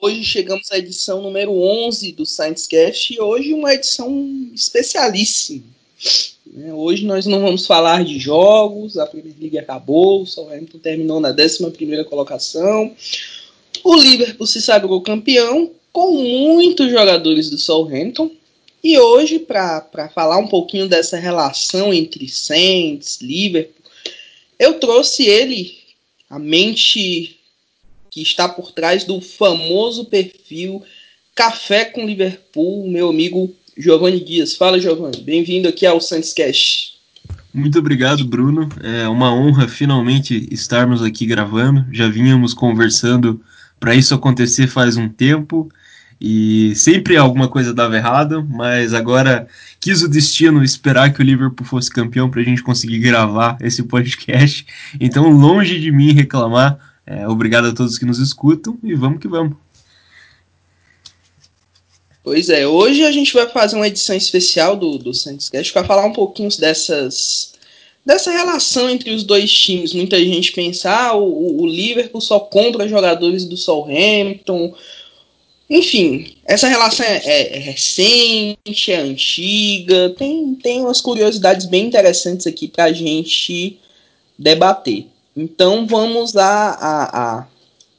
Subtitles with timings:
[0.00, 5.62] Hoje chegamos à edição número 11 do Science Cast e hoje uma edição especialíssima.
[6.44, 6.74] Né?
[6.74, 11.32] Hoje nós não vamos falar de jogos, a Premier League acabou, o Southampton terminou na
[11.32, 12.92] 11ª colocação,
[13.84, 18.32] o Liverpool se sagrou campeão com muitos jogadores do Southampton
[18.82, 23.84] e hoje, para falar um pouquinho dessa relação entre Saints, Liverpool,
[24.58, 25.78] eu trouxe ele,
[26.28, 27.38] a mente
[28.14, 30.80] que está por trás do famoso perfil
[31.34, 34.54] Café com Liverpool, meu amigo Giovanni Dias.
[34.54, 35.20] Fala, Giovanni.
[35.20, 36.92] Bem-vindo aqui ao Santos Cash.
[37.52, 38.68] Muito obrigado, Bruno.
[38.84, 41.84] É uma honra finalmente estarmos aqui gravando.
[41.90, 43.40] Já vínhamos conversando
[43.80, 45.68] para isso acontecer faz um tempo
[46.20, 49.48] e sempre alguma coisa dava errado, mas agora
[49.80, 53.82] quis o destino esperar que o Liverpool fosse campeão para a gente conseguir gravar esse
[53.82, 54.64] podcast.
[55.00, 59.28] Então, longe de mim reclamar, é, obrigado a todos que nos escutam e vamos que
[59.28, 59.56] vamos.
[62.22, 65.84] Pois é, hoje a gente vai fazer uma edição especial do, do Santos Cast para
[65.84, 67.52] falar um pouquinho dessas
[68.04, 69.92] dessa relação entre os dois times.
[69.92, 74.74] Muita gente pensa, ah, o, o Liverpool só compra jogadores do Southampton.
[75.68, 82.46] Enfim, essa relação é, é, é, recente, é antiga, tem, tem umas curiosidades bem interessantes
[82.46, 83.78] aqui para a gente
[84.38, 85.06] debater.
[85.36, 87.46] Então vamos a, a, a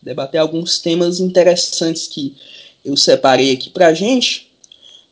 [0.01, 2.35] debater alguns temas interessantes que
[2.83, 4.51] eu separei aqui para a gente.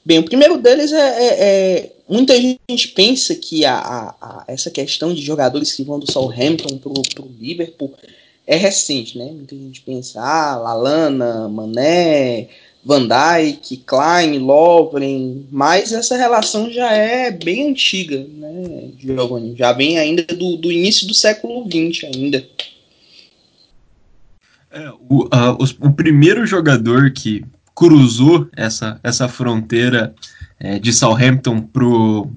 [0.06, 4.70] Bem, o primeiro deles é, é, é, muita gente pensa que a, a, a, essa
[4.70, 7.94] questão de jogadores que vão do Southampton para o Liverpool
[8.46, 9.26] é recente, né?
[9.26, 12.50] Muita gente pensa, ah, Lalana, Mané,
[12.86, 19.56] Van Dijk, Klein, Lovren, mas essa relação já é bem antiga, né, Giovanni?
[19.56, 22.46] Já vem ainda do, do início do século XX ainda.
[24.70, 30.14] É, o, os, o primeiro jogador que cruzou essa, essa fronteira
[30.60, 32.30] é, de Southampton pro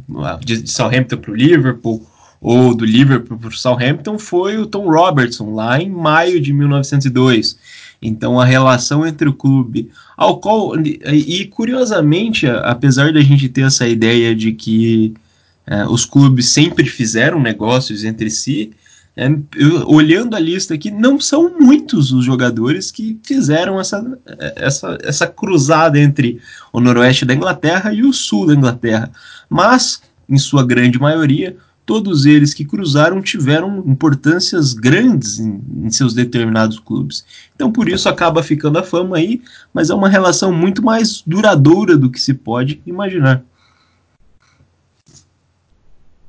[0.45, 2.07] de, de Southampton para o Liverpool
[2.41, 7.57] ou do Liverpool para o Southampton foi o Tom Robertson lá em maio de 1902
[8.01, 13.87] então a relação entre o clube ao qual e curiosamente, apesar da gente ter essa
[13.87, 15.15] ideia de que
[15.67, 18.73] é, os clubes sempre fizeram negócios entre si,
[19.17, 24.19] é, eu, olhando a lista aqui, não são muitos os jogadores que fizeram essa,
[24.55, 26.41] essa, essa cruzada entre
[26.73, 29.11] o noroeste da Inglaterra e o sul da Inglaterra.
[29.49, 36.13] Mas, em sua grande maioria, todos eles que cruzaram tiveram importâncias grandes em, em, seus
[36.13, 37.25] determinados clubes.
[37.55, 39.41] Então, por isso acaba ficando a fama aí,
[39.73, 43.45] mas é uma relação muito mais duradoura do que se pode imaginar.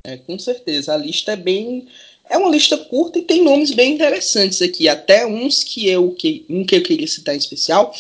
[0.04, 0.94] É, com certeza.
[0.94, 1.88] A lista é bem.
[2.30, 4.88] É uma lista curta e tem nomes bem interessantes aqui.
[4.88, 7.94] Até uns que eu que um que eu queria citar em especial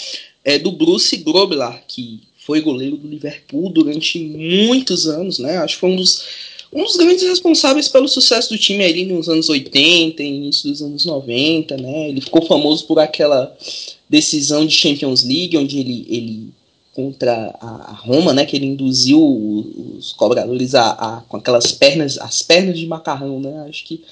[0.44, 5.57] é do Bruce Grobbelaar, que foi goleiro do Liverpool durante muitos anos, né?
[5.57, 9.29] Acho que foi um dos um dos grandes responsáveis pelo sucesso do time ali nos
[9.29, 12.09] anos 80 e início dos anos 90, né?
[12.09, 13.55] Ele ficou famoso por aquela
[14.09, 16.50] decisão de Champions League, onde ele, ele
[16.94, 19.22] contra a Roma, né, que ele induziu
[19.97, 23.67] os cobradores a, a, com aquelas pernas, as pernas de macarrão, né?
[23.69, 24.03] Acho que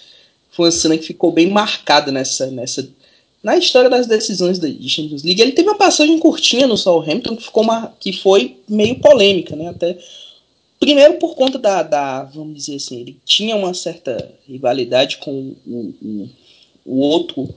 [0.51, 2.87] foi uma cena que ficou bem marcada nessa, nessa
[3.43, 5.41] na história das decisões de Champions League.
[5.41, 9.69] Ele teve uma passagem curtinha no Southampton que ficou uma, que foi meio polêmica, né?
[9.69, 9.97] Até
[10.85, 15.95] Primeiro por conta da, da, vamos dizer assim, ele tinha uma certa rivalidade com o,
[15.99, 16.29] o,
[16.85, 17.49] o outro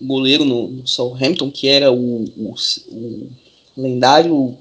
[0.00, 2.54] goleiro no, no, Southampton, que era o, o,
[2.92, 3.30] o
[3.76, 4.56] lendário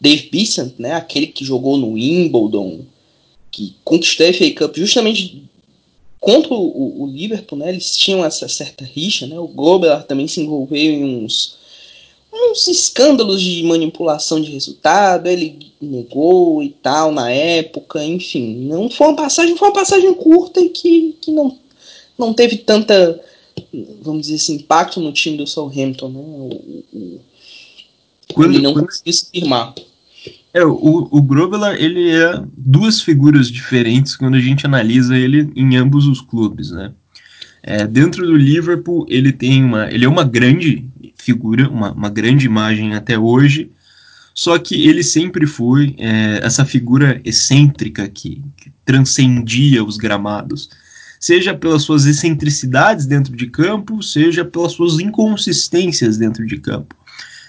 [0.00, 2.80] Dave Bissant, né, aquele que jogou no Wimbledon,
[3.52, 5.44] que conquistou a FA Cup justamente
[6.18, 10.40] contra o, o, Liverpool, né, eles tinham essa certa rixa, né, o Global também se
[10.40, 11.58] envolveu em uns
[12.36, 18.66] uns escândalos de manipulação de resultado, ele negou e tal na época, enfim.
[18.66, 21.56] Não foi uma passagem, foi uma passagem curta e que, que não,
[22.18, 23.20] não teve tanta,
[24.02, 26.20] vamos dizer assim, impacto no time do Southampton, né?
[26.20, 27.20] O, o,
[28.34, 28.86] quando, ele não quando...
[28.86, 29.74] conseguiu se firmar.
[30.52, 35.76] É, o, o Grovelar, ele é duas figuras diferentes quando a gente analisa ele em
[35.76, 36.92] ambos os clubes, né?
[37.62, 42.46] É, dentro do Liverpool, ele tem uma, ele é uma grande figura, uma, uma grande
[42.46, 43.70] imagem até hoje,
[44.34, 50.68] só que ele sempre foi é, essa figura excêntrica que, que, transcendia os gramados,
[51.18, 56.94] seja pelas suas excentricidades dentro de campo, seja pelas suas inconsistências dentro de campo.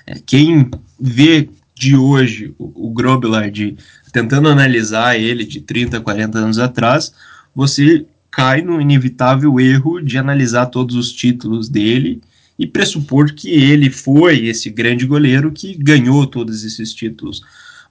[0.08, 3.78] É, quem vê de hoje o, o Grobelard
[4.12, 7.14] tentando analisar ele de 30, 40 anos atrás,
[7.54, 12.22] você cai no inevitável erro de analisar todos os títulos dele
[12.58, 17.42] e pressupor que ele foi esse grande goleiro que ganhou todos esses títulos.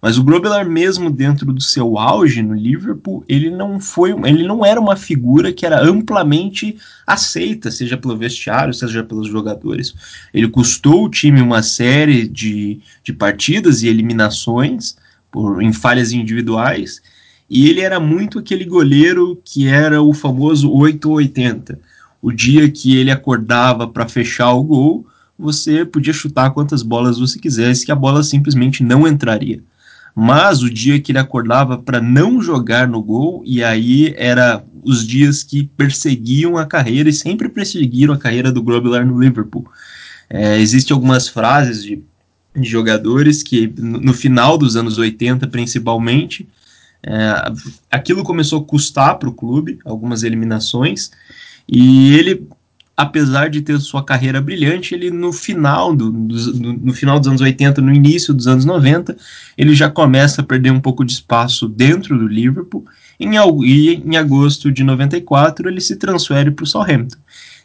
[0.01, 4.65] Mas o Grobbelaar, mesmo dentro do seu auge no Liverpool, ele não foi, ele não
[4.65, 6.77] era uma figura que era amplamente
[7.07, 9.95] aceita, seja pelo vestiário, seja pelos jogadores.
[10.35, 14.97] Ele custou o time uma série de, de partidas e eliminações
[15.31, 17.01] por, em falhas individuais,
[17.49, 21.79] e ele era muito aquele goleiro que era o famoso 880.
[22.26, 25.06] O dia que ele acordava para fechar o gol,
[25.38, 29.62] você podia chutar quantas bolas você quisesse, que a bola simplesmente não entraria
[30.19, 35.06] mas o dia que ele acordava para não jogar no gol, e aí era os
[35.06, 39.70] dias que perseguiam a carreira e sempre perseguiram a carreira do Grobbelaar no Liverpool.
[40.31, 42.02] É, Existem algumas frases de,
[42.56, 46.49] de jogadores que, no, no, final dos anos 80, principalmente,
[47.02, 47.52] é,
[47.90, 51.11] aquilo começou a custar para o clube, algumas eliminações,
[51.69, 52.47] e ele
[52.97, 57.43] apesar de ter sua carreira brilhante, ele no final, do, do, no final dos anos
[57.43, 59.17] 80, no início dos anos 90,
[59.59, 62.85] ele já começa a perder um pouco de espaço dentro do Liverpool,
[63.21, 63.33] em,
[63.65, 67.19] e em agosto de 94 ele se transfere para o Southampton.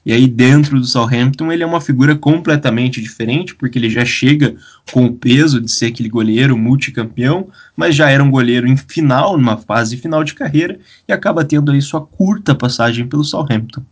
[0.06, 4.56] E aí dentro do Southampton ele é uma figura completamente diferente, porque ele já chega
[4.92, 9.38] com o peso de ser aquele goleiro multicampeão, mas já era um goleiro em final,
[9.38, 13.84] numa fase final de carreira, e acaba tendo aí sua curta passagem pelo Southampton.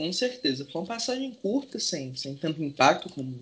[0.00, 0.66] Com certeza.
[0.72, 3.34] Foi uma passagem curta, sem, sem tanto impacto como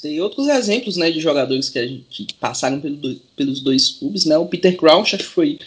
[0.00, 4.24] tem outros exemplos né, de jogadores que, a gente, passaram pelo do, pelos dois clubes.
[4.24, 4.38] Né?
[4.38, 5.58] O Peter Crouch acho que foi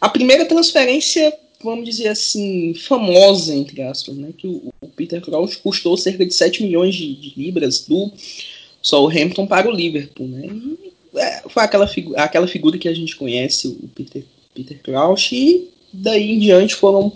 [0.00, 1.32] a primeira transferência,
[1.64, 4.28] vamos dizer assim, famosa, entre aspas, né?
[4.36, 8.12] Que o, o Peter Crouch custou cerca de 7 milhões de, de libras do
[8.82, 10.28] Southampton para o Liverpool.
[10.28, 10.46] Né?
[10.46, 14.24] E, é, foi aquela, figu aquela figura que a gente conhece, o Peter,
[14.54, 17.12] Peter Crouch, e daí em diante foram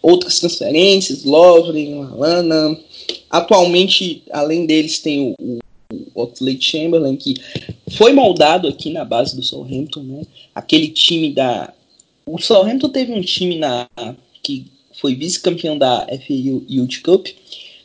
[0.00, 2.78] outras transferências, Lovren, Alana.
[3.30, 5.58] Atualmente, além deles, tem o,
[6.14, 7.34] o Oxley Chamberlain, que
[7.92, 10.22] foi moldado aqui na base do Southampton, né?
[10.54, 11.72] Aquele time da...
[12.26, 13.88] O Southampton teve um time na
[14.42, 14.66] que
[15.00, 16.32] foi vice-campeão da FA
[16.68, 17.26] Youth Cup,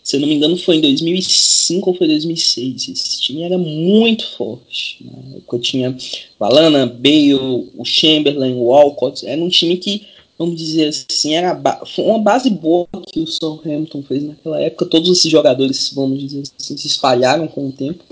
[0.04, 2.90] se eu não me engano foi em 2005 ou foi 2006.
[2.90, 5.00] Esse time era muito forte.
[5.02, 5.98] Na época tinha
[6.40, 9.26] Valana, Bale, o Chamberlain, o Walcott.
[9.26, 10.08] Era um time que
[10.38, 11.60] vamos dizer assim, era
[11.98, 14.86] uma base boa que o Southampton fez naquela época.
[14.86, 18.04] Todos esses jogadores, vamos dizer assim, se espalharam com o tempo.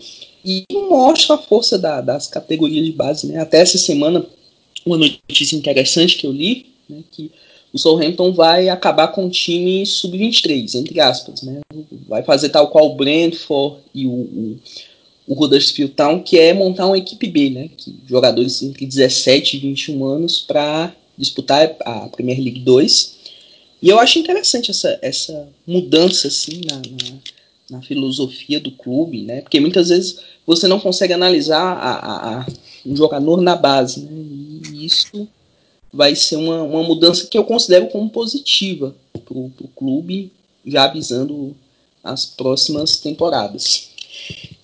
[0.43, 3.27] E mostra a força da, das categorias de base.
[3.27, 3.39] Né?
[3.39, 4.25] Até essa semana,
[4.85, 7.31] uma notícia interessante que eu li, né, que
[7.73, 11.41] o Southampton vai acabar com o time sub-23, entre aspas.
[11.41, 11.59] Né?
[12.07, 14.59] Vai fazer tal qual o Brentford e o, o,
[15.27, 17.69] o Huddersfield Town, que é montar uma equipe B, né?
[17.75, 23.15] que jogadores entre 17 e 21 anos para disputar a Premier League 2.
[23.81, 27.17] E eu acho interessante essa, essa mudança assim na, na,
[27.71, 29.41] na filosofia do clube, né?
[29.41, 32.45] Porque muitas vezes você não consegue analisar a, a, a
[32.85, 34.44] um jogador na base, né?
[34.85, 35.27] Isso
[35.91, 40.31] vai ser uma, uma mudança que eu considero como positiva para o clube,
[40.65, 41.55] já avisando
[42.03, 43.89] as próximas temporadas.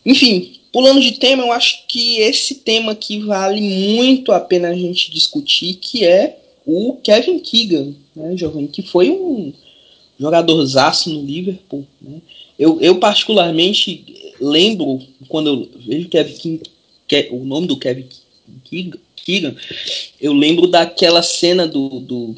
[0.06, 4.76] Enfim, pulando de tema, eu acho que esse tema aqui vale muito a pena a
[4.76, 9.52] gente discutir, que é o Kevin Keegan, né, jovem, que foi um
[10.20, 11.86] jogadorzaço no Liverpool.
[12.02, 12.22] Né?
[12.58, 16.62] Eu, eu particularmente lembro, quando eu vejo Kevin
[17.32, 18.08] o nome do Kevin
[18.64, 18.98] Keegan,
[20.20, 22.36] eu lembro daquela cena do, do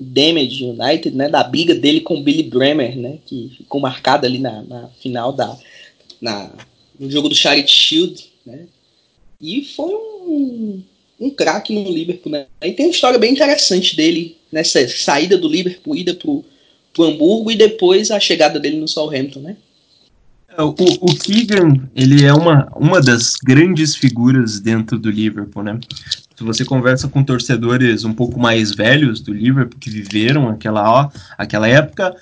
[0.00, 4.38] Damage United, né, da briga dele com o Billy Bremer, né, que ficou marcada ali
[4.38, 5.56] na, na final da
[6.20, 6.50] na,
[6.98, 8.66] no jogo do Charity Shield, né,
[9.40, 10.82] e foi um,
[11.20, 12.46] um craque no Liverpool, né?
[12.62, 16.44] E tem uma história bem interessante dele, nessa saída do Liverpool, ida pro,
[16.92, 19.56] pro Hamburgo e depois a chegada dele no Southampton, né?
[20.56, 25.78] É, o, o Keegan, ele é uma, uma das grandes figuras dentro do Liverpool, né?
[26.36, 31.10] Se você conversa com torcedores um pouco mais velhos do Liverpool, que viveram aquela, ó,
[31.38, 32.14] aquela época,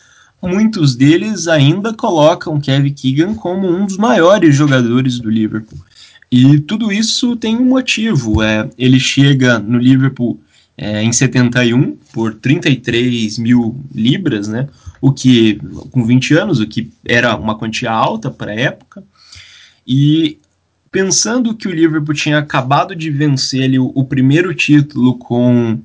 [0.42, 5.78] muitos deles ainda colocam Kevin Keegan como um dos maiores jogadores do Liverpool.
[6.30, 8.42] E tudo isso tem um motivo.
[8.42, 10.40] É, ele chega no Liverpool
[10.76, 14.68] é, em 71 por 33 mil libras, né?
[15.00, 19.04] O que, com 20 anos, o que era uma quantia alta para a época.
[19.86, 20.38] E
[20.92, 25.80] pensando que o Liverpool tinha acabado de vencer ali, o, o primeiro título com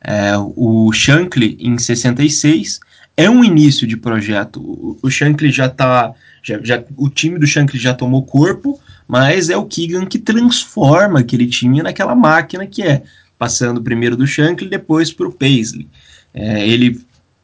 [0.00, 2.78] é, o Shankly em 66,
[3.16, 4.60] é um início de projeto.
[4.60, 6.14] O, o Shankly já está.
[6.40, 11.18] Já, já, o time do Shankly já tomou corpo, mas é o Keegan que transforma
[11.18, 13.02] aquele time naquela máquina que é,
[13.36, 15.88] passando primeiro do Shankly, depois para o Paisley.
[16.32, 17.00] É, ele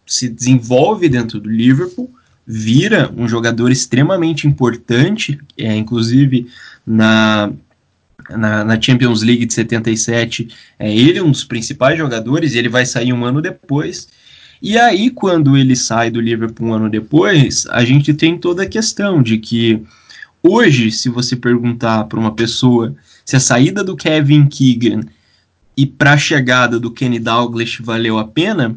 [0.06, 2.08] se desenvolve dentro do Liverpool,
[2.46, 6.46] vira um jogador extremamente importante, é, inclusive
[6.86, 7.50] na,
[8.30, 10.48] na, na, Champions League de 77,
[10.78, 14.08] é ele um dos principais jogadores, e ele vai sair um ano depois.
[14.60, 18.68] E aí, quando ele sai do Liverpool um ano depois, a gente tem toda a
[18.68, 19.82] questão de que
[20.42, 25.00] hoje, se você perguntar para uma pessoa se a saída do Kevin Keegan
[25.76, 28.76] e para a chegada do Kenny Dalglish valeu a pena,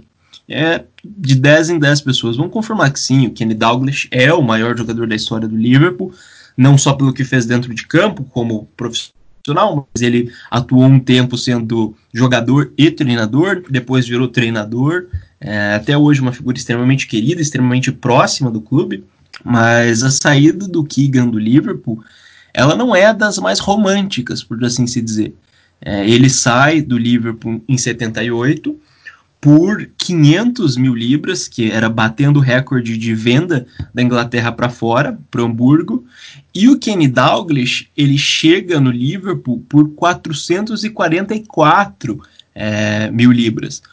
[0.49, 2.37] é, de 10 em 10 pessoas.
[2.37, 6.13] Vão confirmar que sim, o Kenny Dalglish é o maior jogador da história do Liverpool,
[6.57, 11.37] não só pelo que fez dentro de campo, como profissional, mas ele atuou um tempo
[11.37, 15.05] sendo jogador e treinador, depois virou treinador,
[15.39, 19.03] é, até hoje uma figura extremamente querida, extremamente próxima do clube,
[19.43, 22.03] mas a saída do Keegan do Liverpool,
[22.53, 25.35] ela não é das mais românticas, por assim se dizer.
[25.79, 28.75] É, ele sai do Liverpool em 78,
[29.39, 35.15] por 500 mil libras, que era batendo o recorde de venda da Inglaterra para fora,
[35.29, 36.03] para Hamburgo,
[36.53, 42.19] e o Kenny Dalglish ele chega no Liverpool por 444
[42.55, 43.83] é, mil libras,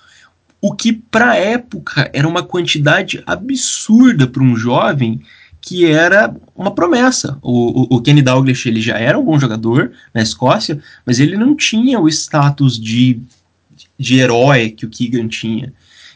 [0.61, 5.21] o que para a época era uma quantidade absurda para um jovem
[5.61, 7.39] que era uma promessa.
[7.43, 11.37] O, o, o, Kenny Dalglish ele já era um bom jogador na Escócia, mas ele
[11.37, 13.21] não tinha o status de
[13.99, 15.73] de herói que o Keegan tinha.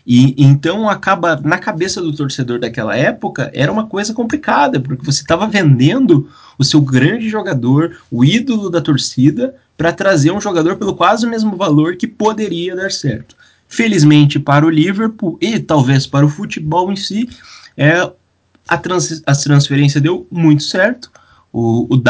[0.06, 5.20] E então acaba na cabeça do torcedor daquela época era uma coisa complicada, porque você
[5.20, 10.96] estava vendendo o seu grande jogador, o ídolo da torcida, para trazer um jogador pelo
[10.96, 13.36] quase o mesmo valor que poderia dar certo.
[13.68, 17.28] Felizmente para o Liverpool e talvez para o futebol em si,
[17.76, 18.10] é,
[18.66, 21.10] a, trans, a transferência deu muito certo.
[21.52, 22.02] O, o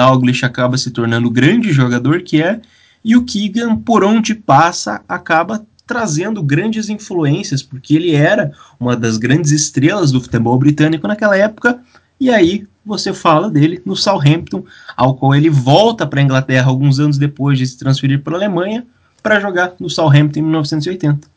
[0.45, 2.61] acaba se tornando o grande jogador que é,
[3.05, 9.17] e o Keegan, por onde passa, acaba trazendo grandes influências, porque ele era uma das
[9.17, 11.83] grandes estrelas do futebol britânico naquela época.
[12.21, 14.64] E aí você fala dele no Southampton,
[14.97, 18.37] ao qual ele volta para a Inglaterra alguns anos depois de se transferir para a
[18.37, 18.87] Alemanha
[19.23, 21.28] para jogar no Southampton em 1980.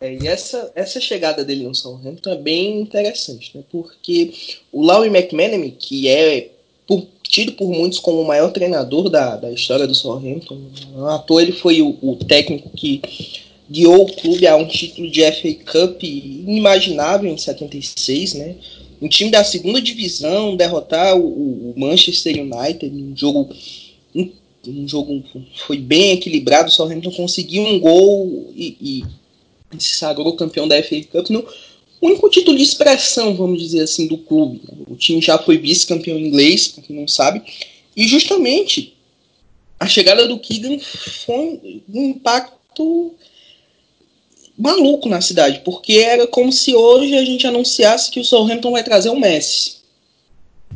[0.00, 3.64] É, e essa, essa chegada dele no Southampton é bem interessante, né?
[3.70, 4.32] porque
[4.70, 6.55] o Laurie McManamy, que é
[7.28, 10.58] tido por muitos como o maior treinador da, da história do Southampton.
[11.08, 13.00] À toa ele foi o, o técnico que
[13.70, 18.54] guiou o clube a um título de FA Cup inimaginável em 76, né?
[19.00, 21.26] Um time da segunda divisão derrotar o,
[21.70, 23.50] o Manchester United um jogo
[24.14, 25.22] um, jogo
[25.66, 30.96] foi bem equilibrado, o Southampton conseguiu um gol e, e se sagrou campeão da FA
[31.12, 31.44] Cup no
[32.00, 34.60] o único título de expressão, vamos dizer assim, do clube.
[34.88, 37.42] O time já foi vice-campeão inglês, para quem não sabe,
[37.96, 38.94] e justamente
[39.78, 43.14] a chegada do Keegan foi um impacto
[44.58, 48.82] maluco na cidade, porque era como se hoje a gente anunciasse que o Southampton vai
[48.82, 49.76] trazer o Messi.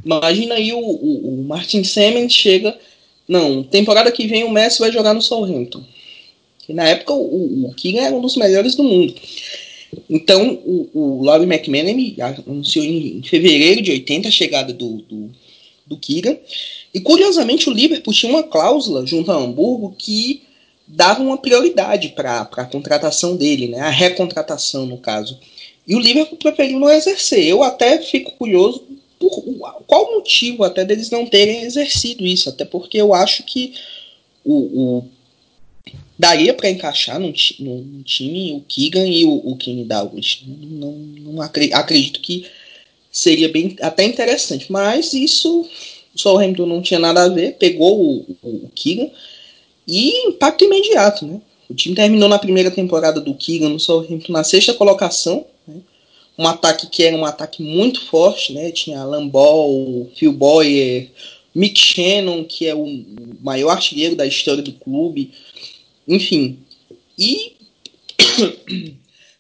[0.05, 2.79] Imagina aí o, o, o Martin Semen chega,
[3.27, 5.83] não, temporada que vem o Messi vai jogar no Southampton.
[6.69, 9.15] E na época o, o Keegan era um dos melhores do mundo.
[10.09, 12.17] Então, o, o Laurie McManamy
[12.47, 15.31] anunciou em, em, fevereiro de 80 a chegada do, do,
[15.87, 15.99] do.
[16.93, 20.43] E, curiosamente, o Liverpool tinha uma cláusula junto a Hamburgo que
[20.87, 23.81] dava uma prioridade para a contratação dele, né?
[23.81, 25.39] a recontratação, no caso.
[25.87, 27.45] E o Liverpool preferiu não exercer.
[27.45, 28.85] Eu até fico curioso
[29.19, 29.31] por
[29.87, 33.75] qual motivo até deles não terem exercido isso, até porque eu acho que
[34.45, 35.09] o, o
[36.21, 40.45] daria para encaixar no, no, no, time o Keegan e o, o Kenny Dalglish.
[40.47, 42.45] Não, não acredito, acredito que
[43.11, 45.67] seria bem até interessante, mas isso
[46.15, 49.11] o Southampton não tinha nada a ver, pegou o, o Keegan
[49.89, 51.41] e impacto imediato, né?
[51.71, 55.81] O time terminou na primeira temporada do Keegan no Southampton na sexta colocação, né?
[56.37, 58.71] um ataque que era um ataque muito forte, né?
[58.73, 61.09] Tinha Alan Ball, Phil Boyer,
[61.55, 62.87] Mick Shannon, que é o
[63.41, 65.31] maior artilheiro da história do clube,
[66.11, 66.59] enfim.
[67.17, 67.53] E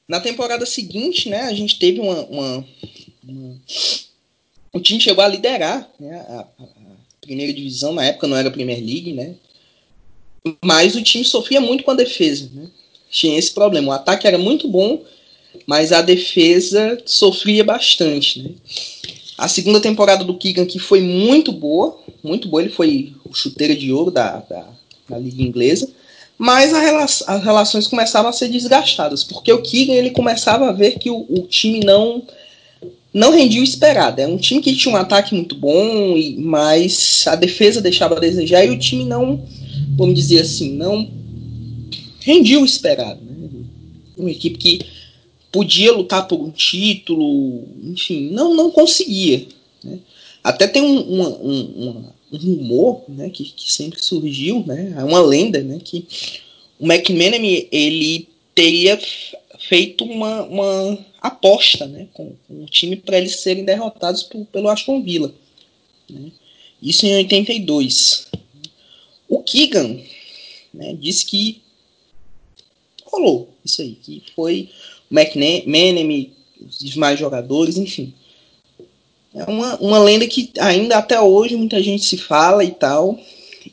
[0.09, 2.67] na temporada seguinte, né, a gente teve uma, uma,
[3.25, 3.61] uma
[4.73, 6.65] o time chegou a liderar né, a, a,
[7.21, 9.35] primeira divisão, na época não era a Premier League, né?
[10.65, 12.71] Mas o time sofria muito com a defesa, né?
[13.11, 13.89] Tinha esse problema.
[13.89, 15.05] O ataque era muito bom,
[15.67, 18.51] mas a defesa sofria bastante, né?
[19.37, 23.77] A segunda temporada do Keegan que foi muito boa, muito boa, ele foi o chuteiro
[23.77, 24.69] de ouro da, da,
[25.09, 25.91] da liga inglesa
[26.41, 30.99] mas rela as relações começavam a ser desgastadas, porque o Keegan ele começava a ver
[30.99, 32.23] que o, o time não
[33.13, 34.23] não rendia o esperado.
[34.23, 38.21] É um time que tinha um ataque muito bom, e, mas a defesa deixava a
[38.21, 39.47] desejar e o time não,
[39.99, 41.11] vamos dizer assim, não
[42.21, 43.21] rendia o esperado.
[43.23, 43.51] Né?
[44.17, 44.81] Uma equipe que
[45.53, 49.47] podia lutar por um título, enfim, não, não conseguia.
[49.85, 49.99] Né?
[50.43, 55.21] Até tem um, uma, um, um rumor né, que, que, sempre surgiu, né, é uma
[55.21, 56.07] lenda, né, que
[56.79, 58.99] o McManamy ele teria
[59.59, 64.69] feito uma, uma aposta né, com, com o time para eles serem derrotados por, pelo
[64.69, 65.35] Aston Villa.
[66.09, 66.31] Né?
[66.83, 68.29] Isso em 82.
[69.29, 70.01] O Keegan
[70.73, 71.63] né, disse que
[73.05, 74.71] rolou isso aí, que foi
[75.11, 78.15] o McManamy, os demais jogadores, enfim.
[79.35, 83.19] É uma, uma lenda que ainda até hoje muita gente se fala e tal.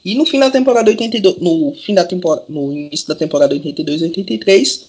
[0.03, 4.01] E no fim da temporada 82, no fim da temporada, no início da temporada 82
[4.03, 4.87] 83,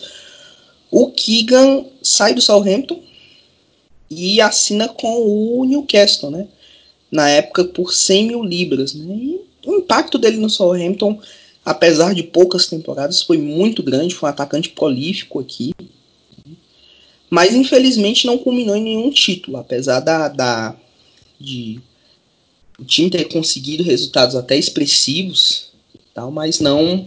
[0.90, 3.00] o Keegan sai do Southampton
[4.10, 6.46] e assina com o Newcastle, né?
[7.10, 9.14] Na época por 100 mil libras, né?
[9.14, 11.18] E o impacto dele no Southampton,
[11.64, 14.14] apesar de poucas temporadas, foi muito grande.
[14.14, 15.72] Foi um atacante prolífico aqui,
[17.30, 20.76] mas infelizmente não culminou em nenhum título, apesar da, da
[21.38, 21.80] de
[22.78, 25.72] o time ter conseguido resultados até expressivos,
[26.14, 27.04] tal, mas não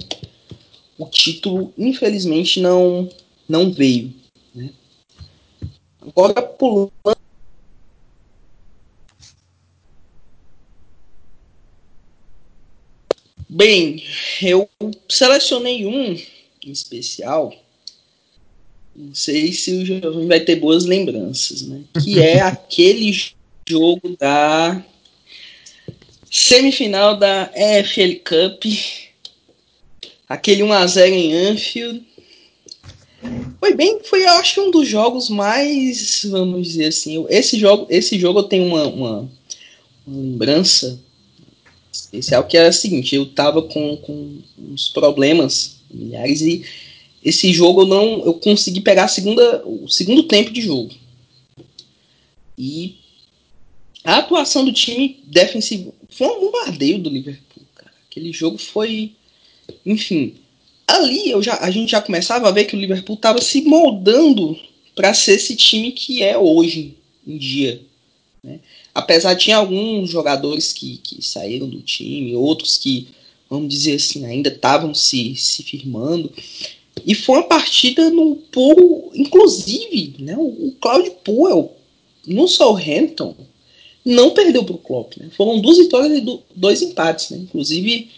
[0.97, 3.09] o título infelizmente não
[3.47, 4.13] não veio.
[4.53, 4.69] Né?
[6.01, 6.91] Agora pulando
[13.53, 14.01] Bem,
[14.41, 14.69] eu
[15.09, 17.53] selecionei um em especial
[19.01, 21.81] não sei se o jovem vai ter boas lembranças, né?
[22.03, 23.11] Que é aquele
[23.67, 24.83] jogo da
[26.29, 28.65] semifinal da EFL Cup,
[30.29, 32.05] aquele 1 a 0 em Anfield.
[33.59, 38.19] Foi bem, foi eu acho um dos jogos mais, vamos dizer assim, esse jogo, esse
[38.19, 39.31] jogo eu tenho uma, uma,
[40.05, 40.99] uma lembrança
[41.91, 46.63] especial que era o seguinte, eu tava com, com uns problemas familiares e
[47.23, 50.91] esse jogo eu não eu consegui pegar segunda, o segundo tempo de jogo.
[52.57, 52.95] E
[54.03, 57.91] a atuação do time defensivo foi um bombardeio do Liverpool, cara.
[58.09, 59.13] Aquele jogo foi,
[59.85, 60.35] enfim,
[60.87, 64.59] ali eu já, a gente já começava a ver que o Liverpool estava se moldando
[64.95, 67.81] para ser esse time que é hoje em dia.
[68.43, 68.59] Né?
[68.93, 73.07] Apesar de tinha alguns jogadores que, que saíram do time, outros que,
[73.49, 76.31] vamos dizer assim, ainda estavam se, se firmando.
[77.05, 81.75] E foi uma partida no Pool, inclusive, né, o Claudio Puel
[82.27, 83.35] no Southampton
[84.05, 85.17] não perdeu para o Klopp.
[85.17, 85.29] Né?
[85.35, 87.29] Foram duas vitórias e dois empates.
[87.29, 87.37] Né?
[87.39, 88.09] Inclusive,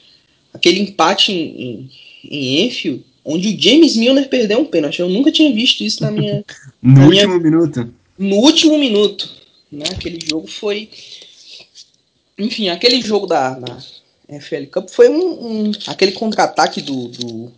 [0.54, 1.90] aquele empate em, em,
[2.30, 5.00] em Enfield, onde o James Milner perdeu um pênalti.
[5.00, 6.44] Eu nunca tinha visto isso na minha.
[6.82, 7.94] no na último minha, minuto.
[8.18, 9.30] No último minuto.
[9.72, 9.86] Né?
[9.92, 10.90] Aquele jogo foi.
[12.38, 13.78] Enfim, aquele jogo da, da
[14.40, 17.52] FL Cup foi um, um aquele contra-ataque do, do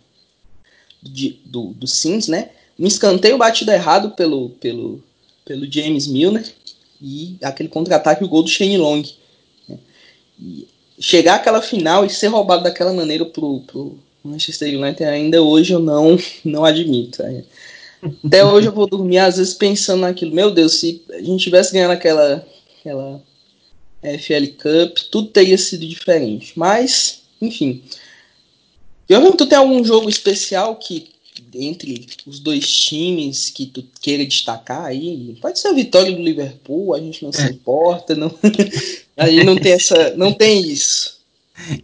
[1.08, 2.50] de, do, do Sims, né?
[2.78, 5.02] Um escanteio batido errado pelo, pelo,
[5.44, 6.44] pelo James Milner
[7.00, 9.02] e aquele contra-ataque o gol do Shane Long.
[9.68, 9.78] Né?
[10.98, 15.78] chegar àquela final e ser roubado daquela maneira pro, pro Manchester United ainda hoje eu
[15.78, 17.22] não, não admito.
[17.22, 17.44] Né?
[18.24, 20.34] Até hoje eu vou dormir às vezes pensando naquilo.
[20.34, 22.46] Meu Deus, se a gente tivesse ganhando aquela,
[22.78, 23.22] aquela
[24.02, 26.52] FL Cup, tudo teria sido diferente.
[26.56, 27.82] Mas, enfim.
[29.08, 31.08] Eu tu tem algum jogo especial que
[31.54, 35.36] entre os dois times que tu queira destacar aí?
[35.40, 37.50] Pode ser a vitória do Liverpool, a gente não se é.
[37.50, 38.34] importa, não,
[39.16, 41.16] a gente não tem essa, não tem isso.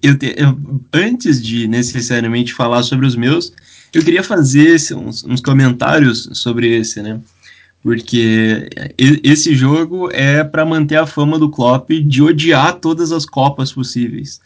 [0.02, 0.58] Eu, te, eu,
[0.92, 3.52] antes de necessariamente falar sobre os meus,
[3.92, 7.20] eu queria fazer esse, uns, uns comentários sobre esse, né?
[7.82, 8.68] Porque
[9.24, 14.40] esse jogo é para manter a fama do Klopp de odiar todas as copas possíveis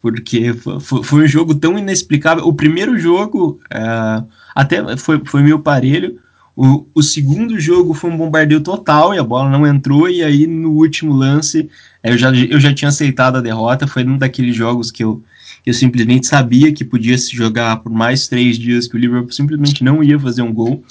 [0.00, 2.46] porque foi, um jogo tão inexplicável.
[2.46, 4.22] O primeiro jogo é,
[4.54, 6.18] até foi, foi meio parelho.
[6.56, 10.08] O, o segundo jogo foi um bombardeio total e a bola não entrou.
[10.08, 11.68] E aí no último lance
[12.02, 13.86] eu já, eu já tinha aceitado a derrota.
[13.86, 15.22] Foi um daqueles jogos que eu,
[15.66, 19.82] eu simplesmente sabia que podia se jogar por mais três dias, que o Liverpool simplesmente
[19.82, 20.84] não ia fazer um gol.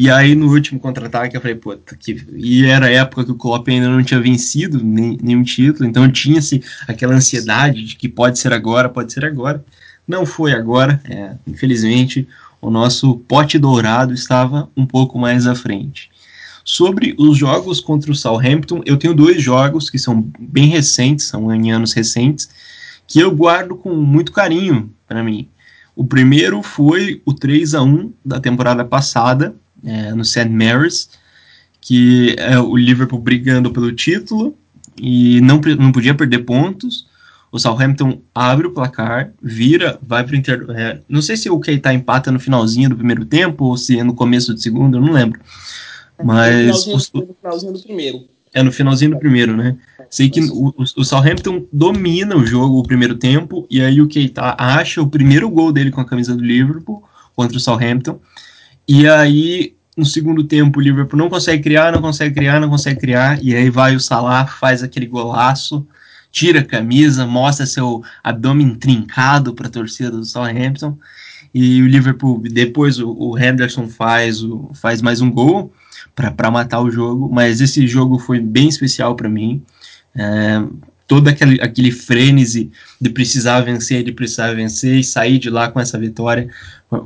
[0.00, 2.24] E aí no último contra-ataque eu falei, pô, que...
[2.36, 6.62] e era a época que o Klopp ainda não tinha vencido nenhum título, então tinha-se
[6.86, 9.64] aquela ansiedade de que pode ser agora, pode ser agora.
[10.06, 12.28] Não foi agora, é, infelizmente
[12.60, 16.08] o nosso pote dourado estava um pouco mais à frente.
[16.64, 21.52] Sobre os jogos contra o Southampton, eu tenho dois jogos que são bem recentes, são
[21.52, 22.48] em anos recentes,
[23.04, 25.48] que eu guardo com muito carinho para mim.
[25.96, 30.48] O primeiro foi o 3 a 1 da temporada passada, é, no St.
[30.48, 31.10] Mary's,
[31.80, 34.56] que é o Liverpool brigando pelo título
[35.00, 37.06] e não, não podia perder pontos.
[37.50, 40.66] o Southampton abre o placar, vira, vai para o inter...
[40.70, 44.04] É, não sei se o Keita empata no finalzinho do primeiro tempo ou se é
[44.04, 45.40] no começo do segundo, eu não lembro.
[46.22, 46.66] Mas.
[46.66, 48.24] No finalzinho, no finalzinho do primeiro.
[48.52, 49.76] É no finalzinho do primeiro, né?
[50.10, 54.54] Sei que o, o, Southampton domina o jogo o primeiro tempo, e aí o Keita
[54.58, 57.02] acha o primeiro gol dele com a camisa do Liverpool
[57.36, 58.18] contra o Southampton.
[58.88, 62.98] E aí, no segundo tempo, o Liverpool não consegue criar, não consegue criar, não consegue
[62.98, 65.86] criar, e aí vai o Salah, faz aquele golaço,
[66.32, 70.96] tira a camisa, mostra seu abdômen trincado para a torcida do Southampton.
[71.52, 75.72] E o Liverpool, depois o, o Henderson faz, o, faz mais um gol
[76.14, 79.62] para matar o jogo, mas esse jogo foi bem especial para mim.
[80.14, 80.62] É,
[81.06, 82.70] todo aquele, aquele frenesi
[83.00, 86.48] de precisar vencer, de precisar vencer e sair de lá com essa vitória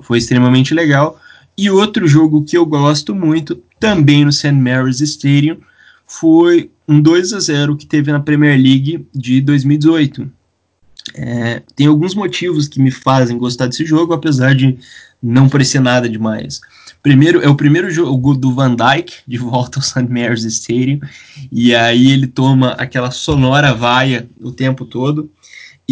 [0.03, 1.21] foi extremamente legal.
[1.57, 4.53] E outro jogo que eu gosto muito, também no St.
[4.53, 5.59] Mary's Stadium,
[6.07, 10.31] foi um 2 a 0 que teve na Premier League de 2018.
[11.15, 14.79] É, tem alguns motivos que me fazem gostar desse jogo, apesar de
[15.23, 16.61] não parecer nada demais.
[17.03, 20.07] Primeiro, é o primeiro jogo do Van Dijk de volta ao St.
[20.09, 21.01] Mary's Stadium,
[21.51, 25.31] e aí ele toma aquela sonora vaia o tempo todo.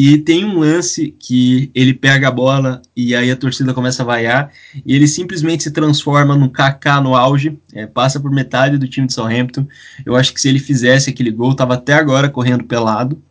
[0.02, 4.06] E tem um lance que ele pega a bola e aí a torcida começa a
[4.06, 4.50] vaiar
[4.86, 9.06] e ele simplesmente se transforma num KK no auge, é, passa por metade do time
[9.06, 9.68] de Southampton.
[10.06, 13.22] Eu acho que se ele fizesse aquele gol, estava até agora correndo pelado.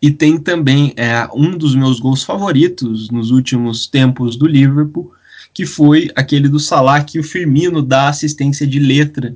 [0.00, 5.10] E tem também é, um dos meus gols favoritos nos últimos tempos do Liverpool,
[5.52, 9.34] que foi aquele do Salah que o Firmino dá assistência de letra,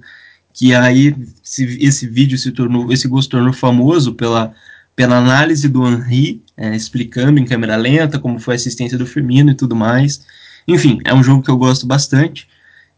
[0.55, 4.55] que aí esse, esse vídeo se tornou, esse gol se tornou famoso pela,
[4.94, 9.50] pela análise do Henry, é, explicando em câmera lenta como foi a assistência do Firmino
[9.50, 10.24] e tudo mais.
[10.66, 12.46] Enfim, é um jogo que eu gosto bastante.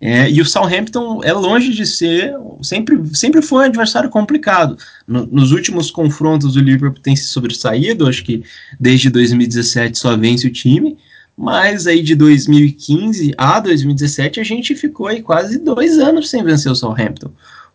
[0.01, 4.77] É, e o Southampton é longe de ser, sempre, sempre foi um adversário complicado.
[5.07, 8.43] No, nos últimos confrontos, o Liverpool tem se sobressaído, acho que
[8.79, 10.99] desde 2017 só vence o time,
[11.37, 16.71] mas aí de 2015 a 2017 a gente ficou aí quase dois anos sem vencer
[16.71, 17.31] o Southampton.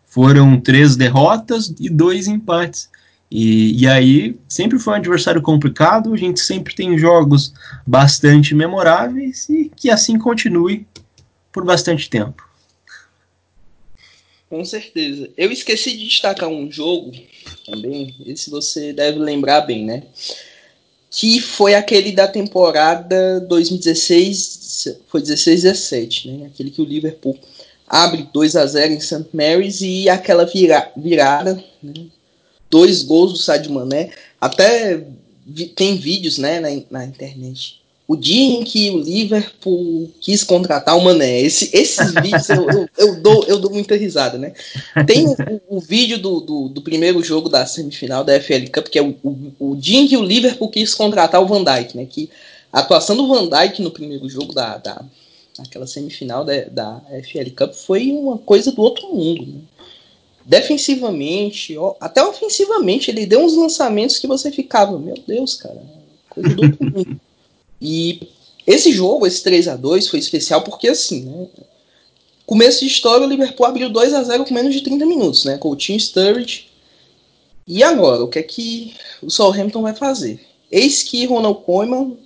[0.06, 2.88] Foram três derrotas e dois empates.
[3.30, 7.52] E, e aí sempre foi um adversário complicado, a gente sempre tem jogos
[7.86, 10.86] bastante memoráveis e que assim continue
[11.52, 12.48] por bastante tempo.
[14.48, 15.30] Com certeza.
[15.36, 17.12] Eu esqueci de destacar um jogo
[17.64, 20.02] também, esse você deve lembrar bem, né?
[21.10, 26.46] que foi aquele da temporada 2016, foi 16 17, né?
[26.46, 27.36] Aquele que o Liverpool
[27.86, 29.26] abre 2 a 0 em St.
[29.32, 32.06] Mary's e aquela vira, virada, né?
[32.70, 35.04] Dois gols do Sadio Mané, até
[35.46, 37.80] vi, tem vídeos, né, na, na internet
[38.10, 41.42] o dia em que o Liverpool quis contratar o Mané.
[41.42, 44.52] Esse, esses vídeos eu, eu, eu, dou, eu dou muita risada, né?
[45.06, 45.36] Tem o,
[45.68, 49.14] o, vídeo do, do, do, primeiro jogo da semifinal da FL Cup, que é o,
[49.22, 52.04] o, o, dia em que o Liverpool quis contratar o Van Dijk, né?
[52.04, 52.28] Que
[52.72, 55.04] a atuação do Van Dijk no primeiro jogo da, da
[55.60, 59.60] aquela semifinal da, da FL Cup foi uma coisa do outro mundo, né?
[60.50, 65.80] Defensivamente, ó, até ofensivamente, ele deu uns lançamentos que você ficava, meu Deus, cara,
[66.28, 67.20] coisa do outro mundo.
[67.82, 68.28] E
[68.66, 71.46] esse jogo, esse 3 a 2 foi especial porque assim, né?
[72.44, 75.56] Começo de história, o Liverpool abriu 2 a 0 com menos de 30 minutos, né?
[75.56, 76.68] Com o Team Sturridge.
[77.66, 80.40] E agora, o que é que o Southampton vai fazer?
[80.70, 82.18] Eis que Ronald Koeman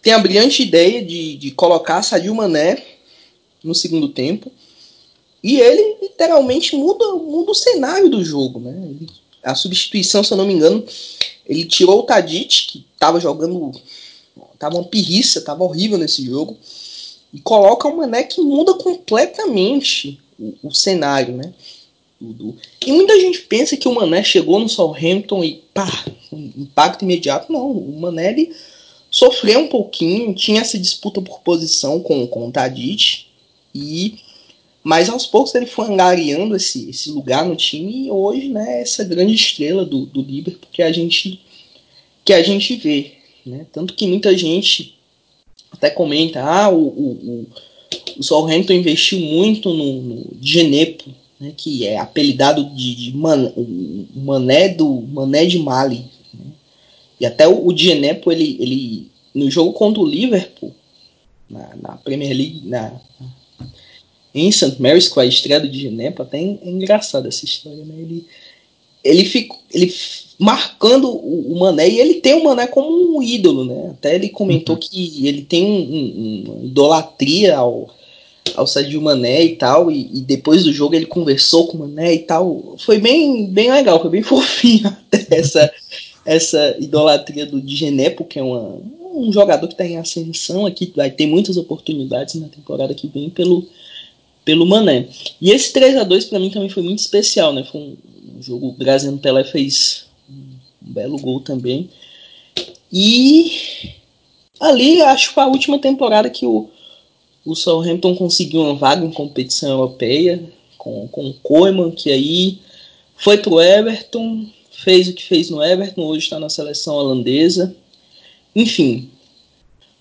[0.00, 2.82] tem a brilhante ideia de, de colocar Sadio Mané
[3.62, 4.50] no segundo tempo.
[5.42, 8.92] E ele literalmente muda, muda o cenário do jogo, né?
[9.42, 10.84] A substituição, se eu não me engano,
[11.46, 13.72] ele tirou o Tadic, que estava jogando
[14.58, 16.56] Tava uma pirriça, tava horrível nesse jogo.
[17.32, 21.52] E coloca o Mané que muda completamente o, o cenário, né?
[22.18, 22.56] Tudo.
[22.84, 27.52] E muita gente pensa que o Mané chegou no Southampton e pá, um impacto imediato.
[27.52, 28.56] Não, o Mané ele
[29.10, 33.26] sofreu um pouquinho, tinha essa disputa por posição com, com o Tadic.
[33.74, 34.18] E
[34.88, 39.04] mas aos poucos ele foi angariando esse, esse lugar no time e hoje, né, essa
[39.04, 41.42] grande estrela do, do Liverpool que a gente
[42.24, 43.12] que a gente vê.
[43.44, 43.66] Né?
[43.70, 44.98] Tanto que muita gente
[45.70, 47.46] até comenta, ah, o, o,
[48.16, 54.06] o Southampton investiu muito no, no Genepo, né, que é apelidado de, de man, o
[54.16, 56.06] Mané do Mané de Mali.
[56.32, 56.46] Né?
[57.20, 60.74] E até o, o Genepo, ele, ele no jogo contra o Liverpool,
[61.50, 62.98] na, na Premier League, na,
[64.40, 64.80] em St.
[64.80, 67.94] Mary's, com a estreia do Genepo, até é engraçado essa história, né?
[67.98, 68.26] Ele,
[69.04, 69.92] ele, ficou, ele
[70.38, 73.90] marcando o, o, Mané, e ele tem o Mané como um ídolo, né?
[73.90, 74.80] Até ele comentou uhum.
[74.80, 77.90] que ele tem um, um, uma idolatria ao,
[78.54, 82.14] ao Sadio Mané e tal, e, e, depois do jogo ele conversou com o Mané
[82.14, 82.76] e tal.
[82.78, 85.70] Foi bem, bem legal, foi bem fofinho até essa,
[86.24, 88.78] essa idolatria do Digenepo, que é uma,
[89.18, 93.28] um jogador que está em ascensão aqui, vai ter muitas oportunidades na temporada que vem
[93.28, 93.66] pelo,
[94.48, 95.06] pelo Mané.
[95.42, 97.62] E esse 3 a 2 para mim também foi muito especial, né?
[97.70, 97.96] Foi um,
[98.38, 101.90] um jogo, o Graziano Pelé fez um belo gol também.
[102.90, 103.52] E
[104.58, 106.70] ali acho que foi a última temporada que o,
[107.44, 110.42] o Southampton conseguiu uma vaga em competição europeia
[110.78, 112.58] com, com o Koeman, que aí
[113.18, 117.76] foi pro Everton, fez o que fez no Everton, hoje está na seleção holandesa.
[118.56, 119.10] Enfim,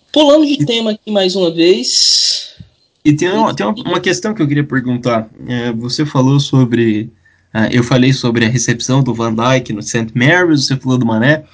[0.09, 2.26] pulando de tema aqui mais uma vez.
[3.07, 5.29] E tem uma, tem uma questão que eu queria perguntar.
[5.47, 7.09] É, você falou sobre.
[7.55, 10.11] Uh, eu falei sobre a recepção do Van Dijk no St.
[10.13, 11.45] Mary's, você falou do Mané.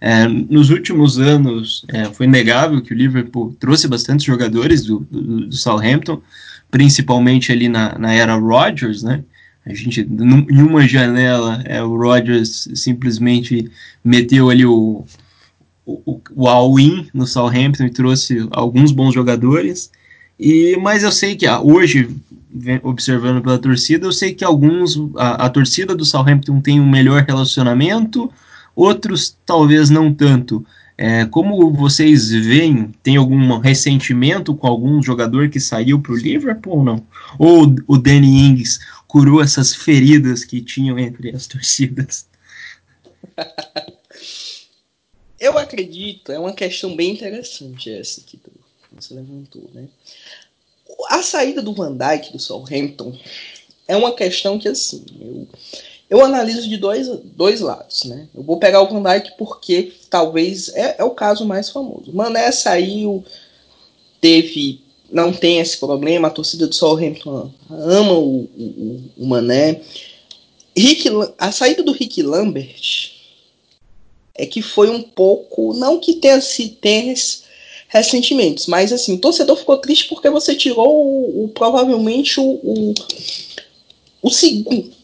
[0.00, 5.46] É, nos últimos anos, é, foi inegável que o Liverpool trouxe bastantes jogadores do, do,
[5.46, 6.20] do Southampton,
[6.72, 9.22] principalmente ali na, na era Rodgers, né?
[9.64, 13.70] A gente, em uma janela, é, o Rodgers simplesmente
[14.04, 15.04] meteu ali o,
[15.86, 19.92] o, o all-in no Southampton e trouxe alguns bons jogadores.
[20.38, 22.08] E, mas eu sei que ah, hoje,
[22.82, 27.22] observando pela torcida, eu sei que alguns, a, a torcida do Southampton tem um melhor
[27.22, 28.30] relacionamento,
[28.74, 30.64] outros talvez não tanto.
[30.98, 36.78] É, como vocês veem, tem algum ressentimento com algum jogador que saiu para o Liverpool
[36.78, 37.06] ou não?
[37.38, 42.26] Ou o Danny Ings curou essas feridas que tinham entre as torcidas?
[45.38, 48.22] Eu acredito, é uma questão bem interessante essa
[49.00, 49.88] você levantou, né?
[51.08, 53.16] A saída do Van Dijk do Southampton
[53.88, 55.46] é uma questão que assim, eu
[56.08, 58.28] eu analiso de dois, dois lados, né?
[58.34, 62.12] Eu vou pegar o Van Dijk porque talvez é, é o caso mais famoso.
[62.12, 63.24] Mané saiu,
[64.20, 64.80] teve,
[65.10, 69.80] não tem esse problema, a torcida do Southampton ama o, o, o Mané.
[70.76, 73.12] Rick, a saída do Rick Lambert
[74.34, 77.14] é que foi um pouco, não que tenha se tenha
[77.96, 82.94] ressentimentos, mas assim, o torcedor ficou triste porque você tirou o, o provavelmente o, o,
[84.22, 84.96] o segundo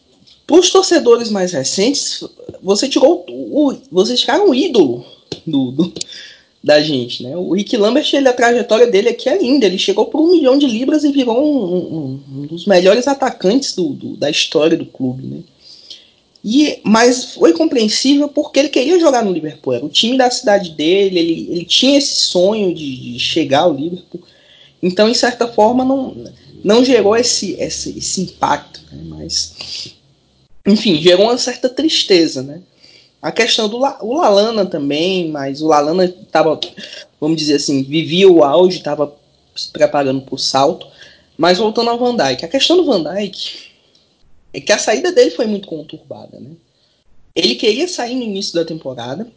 [0.45, 2.23] para os torcedores mais recentes,
[2.61, 5.05] você tirou o, vocês tiraram o ídolo
[5.47, 5.93] do, do,
[6.63, 7.35] da gente, né?
[7.35, 9.65] O Rick Lambert, ele, a trajetória dele aqui é linda.
[9.65, 13.73] Ele chegou por um milhão de libras e virou um, um, um dos melhores atacantes
[13.73, 15.39] do, do, da história do clube, né?
[16.43, 19.73] E, mas foi compreensível porque ele queria jogar no Liverpool.
[19.73, 23.73] Era o time da cidade dele, ele, ele tinha esse sonho de, de chegar ao
[23.73, 24.21] Liverpool.
[24.81, 26.15] Então, em certa forma, não,
[26.63, 28.81] não gerou esse, esse, esse impacto.
[28.91, 29.01] Né?
[29.05, 29.95] Mas
[30.65, 32.61] enfim, gerou uma certa tristeza, né?
[33.21, 36.59] A questão do La, o Lalana também, mas o Lalana estava,
[37.19, 39.13] vamos dizer assim, vivia o auge, estava
[39.55, 40.87] se preparando para o salto.
[41.37, 43.72] Mas voltando ao Van Dijk, a questão do Van Dijk
[44.53, 46.51] é que a saída dele foi muito conturbada, né?
[47.35, 49.27] Ele queria sair no início da temporada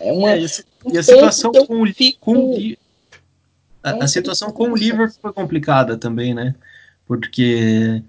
[0.00, 0.32] É uma.
[0.32, 2.18] É, e a situação com, o, fico...
[2.20, 2.74] com,
[3.82, 6.54] a, a situação com o Liverpool foi complicada também, né?
[7.06, 8.02] Porque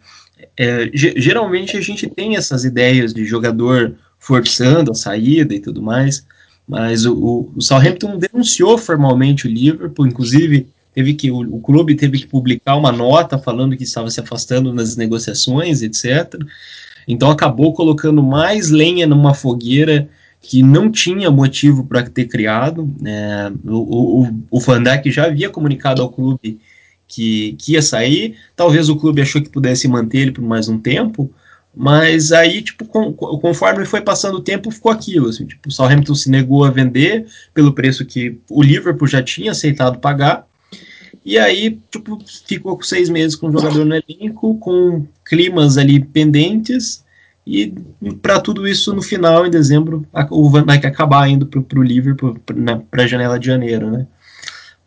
[0.55, 6.25] é, geralmente a gente tem essas ideias de jogador forçando a saída e tudo mais,
[6.67, 12.19] mas o, o, Southampton denunciou formalmente o Liverpool, inclusive teve que o, o, clube teve
[12.19, 16.35] que publicar uma nota falando que estava se afastando nas negociações, etc.
[17.07, 20.09] Então acabou colocando mais lenha numa fogueira
[20.41, 22.89] que não tinha motivo para ter criado.
[23.05, 26.59] É, o, o, o Van Dijk já havia comunicado ao clube
[27.07, 28.37] que, que ia sair.
[28.55, 31.31] Talvez o clube achou que pudesse manter ele por mais um tempo,
[31.75, 35.29] mas aí, tipo, com, conforme foi passando o tempo, ficou aquilo.
[35.29, 39.51] Assim, tipo, o Southampton se negou a vender pelo preço que o Liverpool já tinha
[39.51, 40.47] aceitado pagar.
[41.23, 45.99] E aí, tipo, ficou com seis meses com o jogador no elenco, com climas ali
[45.99, 47.03] pendentes.
[47.45, 47.73] E
[48.21, 52.39] para tudo isso, no final, em dezembro, o Van Dijk acabar indo para o Liverpool
[52.89, 54.07] para a janela de janeiro, né?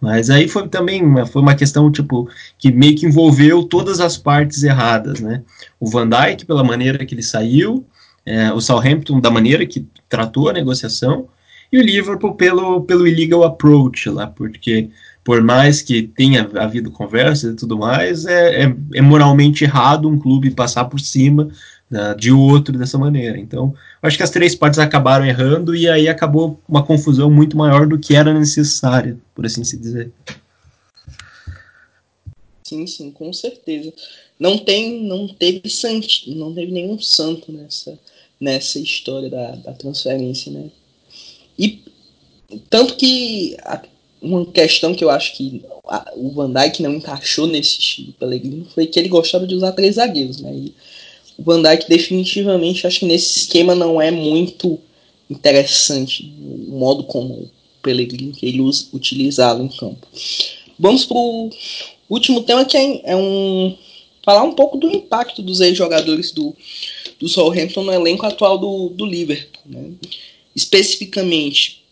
[0.01, 4.17] Mas aí foi também uma, foi uma questão tipo que meio que envolveu todas as
[4.17, 5.43] partes erradas, né?
[5.81, 7.85] O Van Dijk pela maneira que ele saiu,
[8.25, 11.29] é, o Southampton da maneira que tratou a negociação
[11.73, 14.91] e o Liverpool pelo pelo illegal approach lá, porque
[15.25, 20.19] por mais que tenha havido conversas e tudo mais, é, é, é moralmente errado um
[20.19, 21.49] clube passar por cima
[21.91, 23.39] né, de outro dessa maneira.
[23.39, 27.87] Então, acho que as três partes acabaram errando e aí acabou uma confusão muito maior
[27.87, 30.13] do que era necessária, por assim se dizer.
[32.63, 33.93] Sim, sim, com certeza.
[34.39, 37.99] Não tem, não teve santo, não teve nenhum santo nessa
[38.41, 40.71] nessa história da, da transferência, né?
[41.59, 41.83] E
[42.71, 43.83] tanto que a,
[44.23, 48.65] uma questão que eu acho que a, o Van Dijk não encaixou nesse estilo Pellegrino
[48.67, 50.53] foi que ele gostava de usar três zagueiros, né?
[50.55, 50.75] E
[51.39, 54.79] o Van Dijk definitivamente acho que nesse esquema não é muito
[55.31, 60.07] interessante o modo como o Pellegrini ele usa, utilizá-lo em campo.
[60.77, 61.51] Vamos para o
[62.11, 63.77] último tema que é, é, um
[64.25, 66.55] falar um pouco do impacto dos ex-jogadores do,
[67.21, 69.63] do Southampton no elenco atual do, do Liverpool.
[69.65, 69.93] Né?
[70.55, 71.85] Especificamente,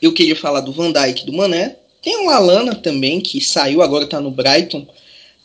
[0.00, 1.76] eu queria falar do Van Dijk do Mané.
[2.02, 4.86] Tem o Alana também, que saiu, agora está no Brighton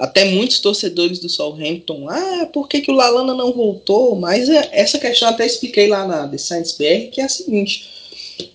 [0.01, 4.15] até muitos torcedores do Southampton, ah, por que, que o Lalana não voltou?
[4.15, 7.87] Mas é, essa questão até expliquei lá na The Science BR, que é a seguinte,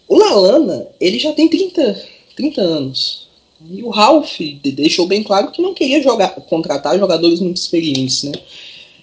[0.08, 2.04] o Lalana, ele já tem 30,
[2.34, 3.28] 30 anos,
[3.70, 4.40] e o Ralph
[4.74, 8.32] deixou bem claro que não queria jogar, contratar jogadores muito experientes, né?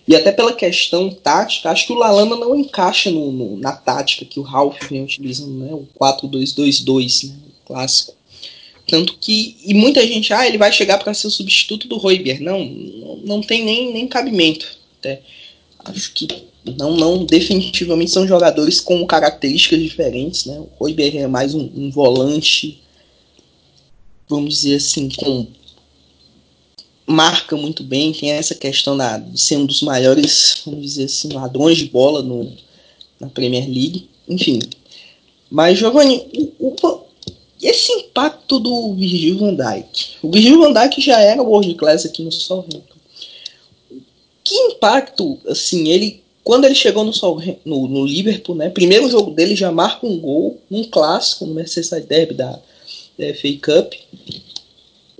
[0.05, 4.25] E até pela questão tática, acho que o Lalana não encaixa no, no, na tática
[4.25, 5.73] que o Ralph vem utilizando, né?
[5.73, 7.35] O 4-2-2-2, né?
[7.47, 8.13] O clássico.
[8.87, 9.57] Tanto que.
[9.65, 12.41] E muita gente, ah, ele vai chegar para ser o substituto do Roiber.
[12.41, 14.67] Não, não, não tem nem, nem cabimento.
[14.99, 15.21] Até.
[15.85, 16.27] Acho que
[16.77, 20.59] não, não, definitivamente são jogadores com características diferentes, né?
[20.59, 22.81] O Roiber é mais um, um volante,
[24.29, 25.47] vamos dizer assim, com
[27.05, 31.33] marca muito bem, tem essa questão da, de ser um dos maiores, vamos dizer assim,
[31.33, 32.51] ladrões de bola no,
[33.19, 34.59] na Premier League, enfim.
[35.51, 36.25] Mas, Giovanni,
[36.59, 37.02] o, o,
[37.67, 40.17] esse impacto do Virgil van Dijk.
[40.21, 42.81] O Virgil van Dijk já era world class aqui no Southampton.
[44.43, 47.13] Que impacto, assim, ele quando ele chegou no,
[47.63, 52.05] no, no, Liverpool, né, primeiro jogo dele já marca um gol, um clássico no Merseyside
[52.05, 52.59] Derby da,
[53.17, 53.93] da FA Cup.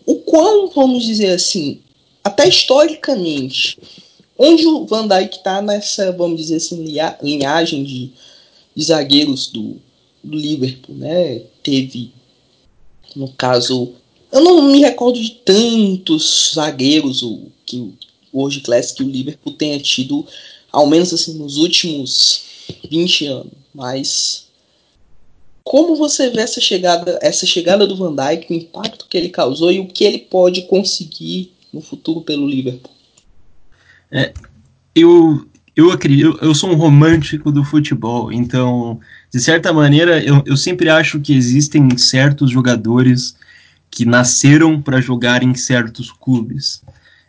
[0.05, 1.79] O qual, vamos dizer assim,
[2.23, 3.77] até historicamente,
[4.37, 6.83] onde o Van Dijk está nessa, vamos dizer assim,
[7.21, 8.11] linhagem de,
[8.75, 9.77] de zagueiros do,
[10.21, 11.41] do Liverpool, né?
[11.63, 12.11] Teve
[13.15, 13.93] no caso,
[14.31, 17.93] eu não me recordo de tantos zagueiros o, que o
[18.33, 20.25] World Class que o Liverpool tenha tido,
[20.71, 22.43] ao menos assim, nos últimos
[22.89, 23.53] 20 anos.
[23.73, 24.47] Mas
[25.63, 29.71] como você vê essa chegada, essa chegada do Van Dijk, o impacto que ele causou
[29.71, 32.91] e o que ele pode conseguir no futuro pelo Liverpool?
[34.11, 34.33] É,
[34.93, 38.99] eu eu acredito, eu sou um romântico do futebol, então
[39.33, 43.35] de certa maneira, eu, eu sempre acho que existem certos jogadores
[43.89, 46.83] que nasceram para jogar em certos clubes.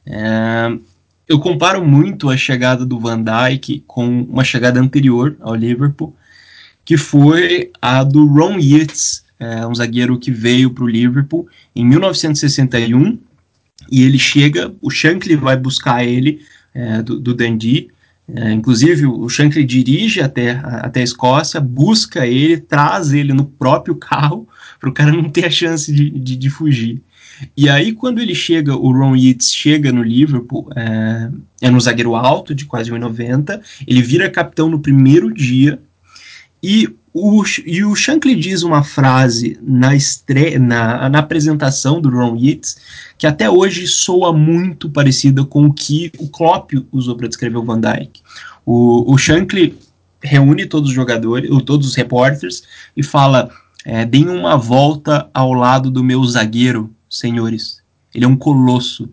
[0.05, 0.71] É,
[1.27, 6.15] eu comparo muito a chegada do Van Dijk com uma chegada anterior ao Liverpool,
[6.85, 11.87] que foi a do Ron Yeats, é, um zagueiro que veio para o Liverpool em
[11.87, 13.19] 1961,
[13.91, 16.43] e ele chega, o Shankly vai buscar ele
[16.75, 17.89] é, do, do Dundee,
[18.27, 23.95] é, inclusive, o Shankly dirige até, até a Escócia, busca ele, traz ele no próprio
[23.95, 24.49] carro,
[24.81, 27.03] para o cara não ter a chance de, de, de, fugir.
[27.57, 31.31] E aí, quando ele chega, o Ron Yeats chega no Liverpool, é,
[31.63, 35.79] é no zagueiro alto, de quase 1,90, ele vira capitão no primeiro dia,
[36.63, 42.37] e o, e o Shankly diz uma frase na, estre na, na apresentação do Ron
[42.37, 42.77] Yeats
[43.17, 47.65] que até hoje soa muito parecida com o que o Klopp usou para descrever o
[47.65, 48.21] Van Dijk.
[48.67, 49.79] O, o Shankly
[50.21, 52.65] reúne todos os jogadores, todos os repórteres
[52.97, 53.49] e fala:
[53.85, 57.81] é, deem uma volta ao lado do meu zagueiro, senhores.
[58.13, 59.09] Ele é um colosso.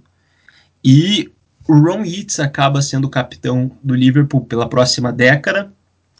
[0.83, 1.29] E
[1.67, 5.71] o Ron Yeats acaba sendo capitão do Liverpool pela próxima década,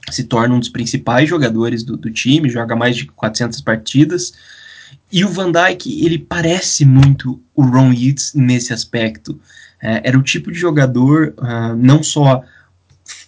[0.09, 4.33] se torna um dos principais jogadores do, do time, joga mais de 400 partidas.
[5.11, 9.39] E o Van Dijk, ele parece muito o Ron Yeats nesse aspecto.
[9.81, 12.43] É, era o tipo de jogador, uh, não só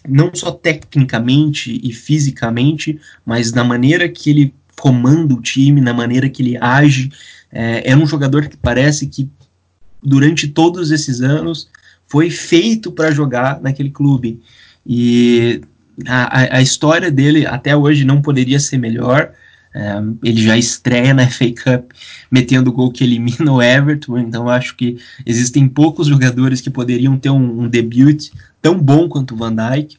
[0.07, 6.29] não só tecnicamente e fisicamente, mas na maneira que ele comanda o time, na maneira
[6.29, 7.11] que ele age.
[7.51, 9.29] É, é um jogador que parece que
[10.01, 11.69] durante todos esses anos
[12.07, 14.41] foi feito para jogar naquele clube.
[14.85, 15.61] E
[16.07, 19.31] a, a, história dele até hoje não poderia ser melhor.
[19.75, 21.91] É, ele já estreia na FA Cup
[22.29, 27.17] metendo o gol que elimina o Everton, então acho que existem poucos jogadores que poderiam
[27.17, 28.29] ter um, um debut
[28.61, 29.97] tão bom quanto o Van Dijk.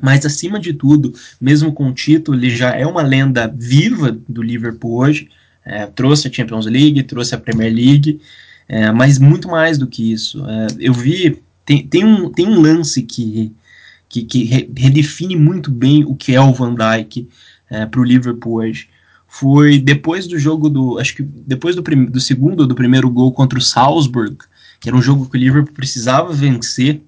[0.00, 4.42] Mas acima de tudo, mesmo com o título, ele já é uma lenda viva do
[4.42, 5.28] Liverpool hoje.
[5.64, 8.20] É, trouxe a Champions League, trouxe a Premier League,
[8.68, 10.44] é, mas muito mais do que isso.
[10.44, 13.52] É, eu vi, tem, tem, um, tem um lance que,
[14.22, 17.28] que, que redefine muito bem o que é o Van Dijk
[17.68, 18.88] é, para o Liverpool hoje.
[19.26, 20.98] Foi depois do jogo do.
[20.98, 24.36] Acho que depois do, prim, do segundo ou do primeiro gol contra o Salzburg,
[24.80, 27.02] que era um jogo que o Liverpool precisava vencer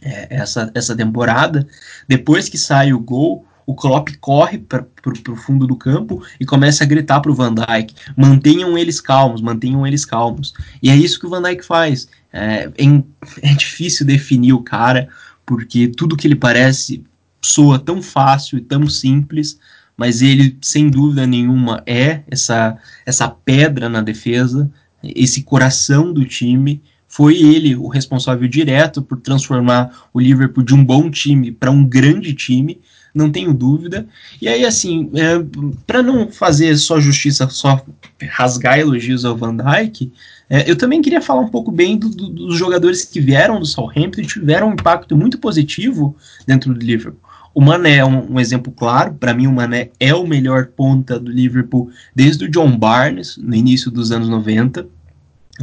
[0.00, 1.66] é, essa, essa temporada.
[2.08, 4.86] Depois que sai o gol, o Klopp corre para
[5.28, 9.42] o fundo do campo e começa a gritar para o Van Dijk: mantenham eles calmos,
[9.42, 10.54] mantenham eles calmos.
[10.82, 12.08] E é isso que o Van Dijk faz.
[12.32, 13.02] É, é,
[13.42, 15.08] é difícil definir o cara,
[15.50, 17.02] porque tudo que ele parece
[17.42, 19.58] soa tão fácil e tão simples,
[19.96, 24.70] mas ele, sem dúvida nenhuma, é essa, essa pedra na defesa,
[25.02, 30.84] esse coração do time foi ele o responsável direto por transformar o Liverpool de um
[30.84, 32.80] bom time para um grande time,
[33.12, 34.06] não tenho dúvida.
[34.40, 35.44] E aí, assim, é,
[35.84, 37.84] para não fazer só justiça, só
[38.28, 40.12] rasgar elogios ao Van Dijk,
[40.50, 43.64] é, eu também queria falar um pouco bem do, do, dos jogadores que vieram do
[43.64, 47.20] Southampton e tiveram um impacto muito positivo dentro do Liverpool.
[47.54, 51.18] O Mané é um, um exemplo claro, para mim o Mané é o melhor ponta
[51.18, 54.86] do Liverpool desde o John Barnes, no início dos anos 90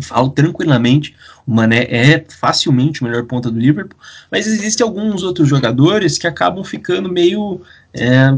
[0.02, 1.16] falo tranquilamente,
[1.46, 3.98] o Mané é facilmente o melhor ponta do Liverpool,
[4.32, 7.62] mas existem alguns outros jogadores que acabam ficando meio
[7.94, 8.38] é,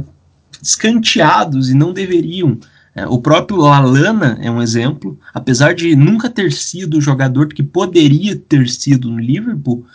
[0.62, 2.58] escanteados e não deveriam.
[2.96, 7.64] É, o próprio Alana é um exemplo, apesar de nunca ter sido o jogador que
[7.64, 9.86] poderia ter sido no Liverpool,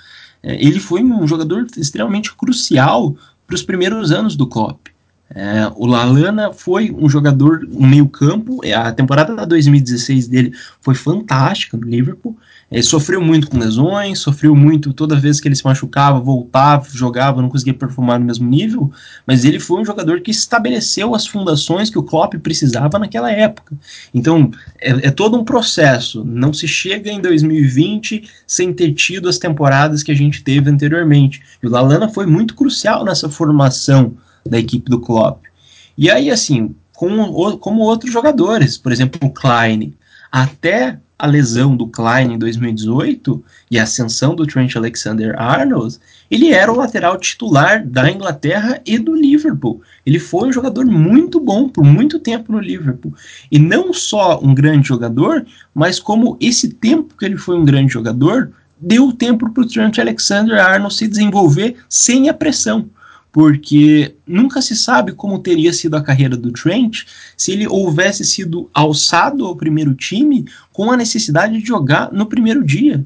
[0.43, 3.17] é, ele foi um jogador extremamente crucial
[3.47, 4.89] para os primeiros anos do Klopp.
[5.35, 10.53] É, o Lalana foi um jogador no meio campo, é, a temporada da 2016 dele
[10.81, 12.37] foi fantástica no Liverpool,
[12.75, 17.41] ele sofreu muito com lesões, sofreu muito toda vez que ele se machucava, voltava, jogava,
[17.41, 18.91] não conseguia performar no mesmo nível,
[19.25, 23.77] mas ele foi um jogador que estabeleceu as fundações que o Klopp precisava naquela época.
[24.13, 24.51] Então,
[24.81, 30.03] é, é todo um processo, não se chega em 2020 sem ter tido as temporadas
[30.03, 31.43] que a gente teve anteriormente.
[31.63, 35.45] E o Lalana foi muito crucial nessa formação da equipe do Klopp.
[35.97, 39.95] E aí, assim, com, como outros jogadores, por exemplo, o Klein,
[40.33, 45.99] até a lesão do Klein em 2018 e a ascensão do Trent Alexander-Arnold,
[46.31, 49.81] ele era o lateral titular da Inglaterra e do Liverpool.
[50.05, 53.15] Ele foi um jogador muito bom por muito tempo no Liverpool.
[53.51, 57.93] E não só um grande jogador, mas como esse tempo que ele foi um grande
[57.93, 58.51] jogador,
[58.81, 62.89] deu tempo para o Trent Alexander-Arnold se desenvolver sem a pressão
[63.35, 67.01] porque nunca se sabe como teria sido a carreira do Trent
[67.37, 72.65] se ele houvesse sido alçado ao primeiro time com a necessidade de jogar no primeiro
[72.65, 73.05] dia.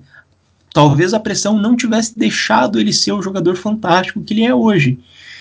[0.75, 4.99] Talvez a pressão não tivesse deixado ele ser o jogador fantástico que ele é hoje.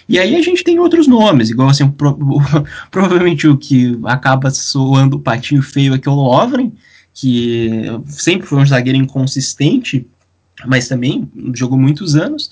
[0.08, 2.18] E aí a gente tem outros nomes, igual assim, pro,
[2.90, 6.72] provavelmente o que acaba soando o patinho feio aqui é o Lovren,
[7.14, 10.08] que sempre foi um zagueiro inconsistente,
[10.66, 12.52] mas também jogou muitos anos.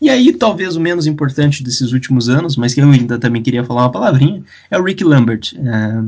[0.00, 3.64] E aí, talvez o menos importante desses últimos anos, mas que eu ainda também queria
[3.64, 5.54] falar uma palavrinha, é o Rick Lambert.
[5.56, 6.02] É,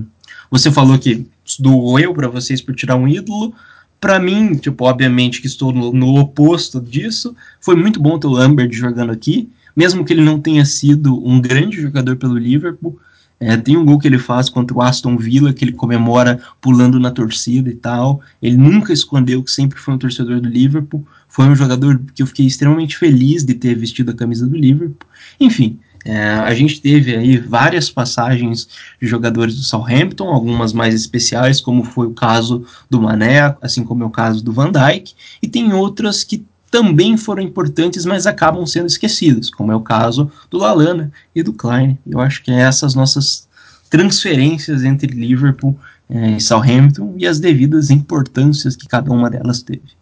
[0.51, 1.27] você falou que
[1.59, 3.55] doeu para vocês por tirar um ídolo.
[4.01, 8.31] Para mim, tipo, obviamente que estou no, no, oposto disso, foi muito bom ter o
[8.31, 12.99] Lambert jogando aqui, mesmo que ele não tenha sido um grande jogador pelo Liverpool.
[13.39, 16.99] É, tem um gol que ele faz contra o Aston Villa, que ele comemora pulando
[16.99, 18.21] na torcida e tal.
[18.41, 21.07] Ele nunca escondeu que sempre foi um torcedor do Liverpool.
[21.37, 25.07] Foi um jogador que eu fiquei extremamente feliz de ter vestido a camisa do Liverpool.
[25.39, 28.67] Enfim, é, a gente teve aí várias passagens
[28.99, 34.03] de jogadores do Southampton, algumas mais especiais, como foi o caso do Mané, assim como
[34.03, 35.13] é o caso do Van Dijk,
[35.43, 40.33] e tem outras que também foram importantes, mas acabam sendo esquecidas, como é o caso
[40.51, 41.99] do Lalana e do Klein.
[42.07, 43.47] Eu acho que é essas nossas
[43.91, 45.79] transferências entre Liverpool
[46.09, 49.96] é, em Southampton e as devidas importâncias que cada uma delas teve.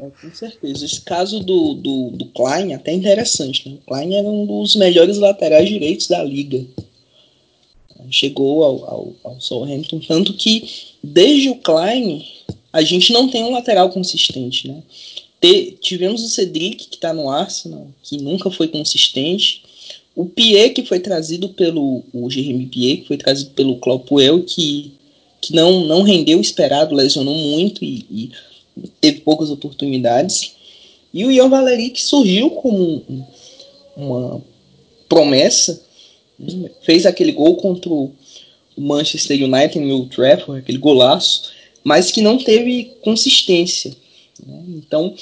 [0.00, 0.84] É, com certeza.
[0.84, 3.68] Esse caso do, do, do Klein é até interessante.
[3.68, 3.76] Né?
[3.76, 6.64] O Klein era um dos melhores laterais direitos da liga.
[8.10, 10.68] Chegou ao, ao, ao Southampton, tanto que
[11.02, 12.26] desde o Klein
[12.72, 14.68] a gente não tem um lateral consistente.
[14.68, 14.82] Né?
[15.80, 19.62] tivemos o Cedric, que está no Arsenal, que nunca foi consistente.
[20.16, 24.92] O Pierre, que foi trazido pelo o Jeremy que foi trazido pelo Clopuel, que,
[25.40, 28.30] que não, não rendeu o esperado, lesionou muito e, e
[29.00, 30.54] teve poucas oportunidades.
[31.12, 33.02] E o Ian Valeri, que surgiu como
[33.96, 34.42] uma
[35.08, 35.80] promessa,
[36.82, 38.12] fez aquele gol contra o
[38.76, 41.52] Manchester United em Old Trafford, aquele golaço,
[41.84, 43.94] mas que não teve consistência.
[44.44, 44.64] Né?
[44.68, 45.14] Então,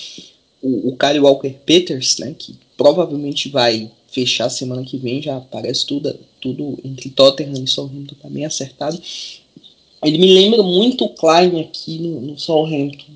[0.62, 5.86] o, o Kyle Walker Peters, né, que provavelmente vai fechar semana que vem, já parece
[5.86, 9.00] tudo, tudo entre Tottenham e Southampton tá bem acertado.
[10.02, 13.12] Ele me lembra muito o Klein aqui no, no Southampton.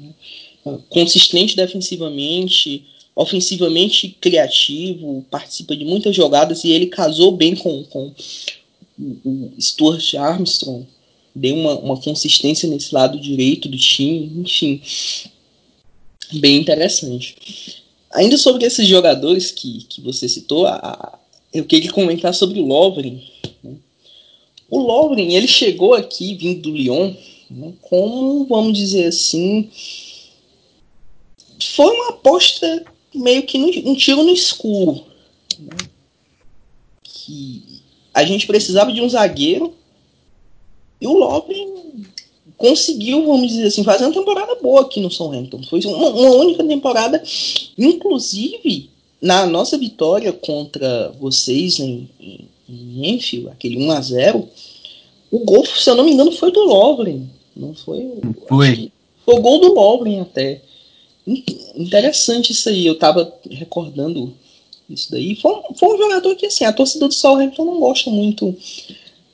[0.65, 0.79] Né?
[0.89, 2.85] Consistente defensivamente,
[3.15, 8.13] ofensivamente criativo, participa de muitas jogadas e ele casou bem com, com
[8.99, 10.87] o, Stuart Armstrong,
[11.35, 14.81] deu uma, uma consistência nesse lado direito do time, enfim
[16.35, 17.37] bem interessante.
[18.13, 21.19] Ainda sobre esses jogadores que, que você citou, a,
[21.53, 23.23] eu queria comentar sobre o Lovren.
[23.63, 23.75] Né?
[24.69, 27.15] O Lovren, ele chegou aqui, vindo do Lyon,
[27.51, 29.71] né, como, vamos dizer assim,
[31.61, 35.05] foi uma aposta meio que no, um tiro no escuro.
[35.59, 35.77] Né?
[37.03, 37.63] Que
[38.13, 39.75] a gente precisava de um zagueiro
[41.01, 42.03] e o Lovren
[42.57, 45.63] conseguiu, vamos dizer assim, fazer uma temporada boa aqui no Southampton.
[45.65, 47.23] Foi uma, uma única temporada,
[47.77, 48.91] inclusive
[49.21, 54.49] na nossa vitória contra vocês em, em, em Enfield, aquele 1 a 0
[55.31, 57.29] o gol, se eu não me engano, foi do Lovren.
[57.55, 58.21] Não foi?
[58.49, 58.93] Foi.
[59.25, 60.63] Foi o gol do Lovren até.
[61.75, 64.33] Interessante isso aí, eu tava recordando
[64.89, 65.35] isso daí.
[65.37, 68.55] Foi, foi um jogador que, assim, a torcida do Southampton não gosta muito,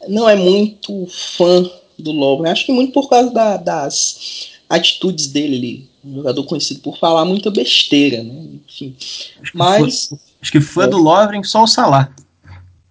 [0.09, 1.07] não é muito
[1.37, 2.51] fã do Lovren.
[2.51, 5.89] Acho que muito por causa da, das atitudes dele ali.
[6.05, 8.45] Um jogador conhecido por falar muita besteira, né?
[8.67, 8.97] Enfim.
[9.41, 10.07] Acho Mas.
[10.09, 12.13] Foi, acho que é, do Lovren só o Salah.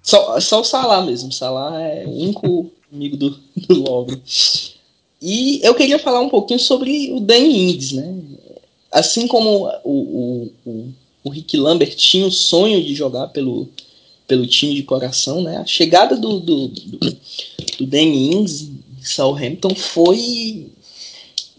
[0.01, 1.29] Só, só o Salah mesmo.
[1.29, 4.21] O Salah é o único amigo do, do Lovren.
[5.21, 8.15] E eu queria falar um pouquinho sobre o Danny Ings, né?
[8.91, 10.93] Assim como o, o, o,
[11.23, 13.69] o Rick Lambert tinha o sonho de jogar pelo,
[14.27, 15.57] pelo time de coração, né?
[15.57, 17.17] A chegada do, do, do,
[17.77, 18.71] do Danny Ings
[19.03, 20.67] Southampton foi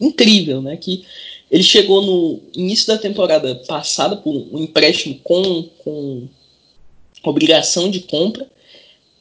[0.00, 0.76] incrível, né?
[0.76, 1.04] Que
[1.50, 6.28] ele chegou no início da temporada passada por um empréstimo com, com
[7.30, 8.46] obrigação de compra.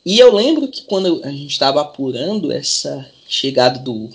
[0.05, 4.09] E eu lembro que quando a gente estava apurando essa chegada do,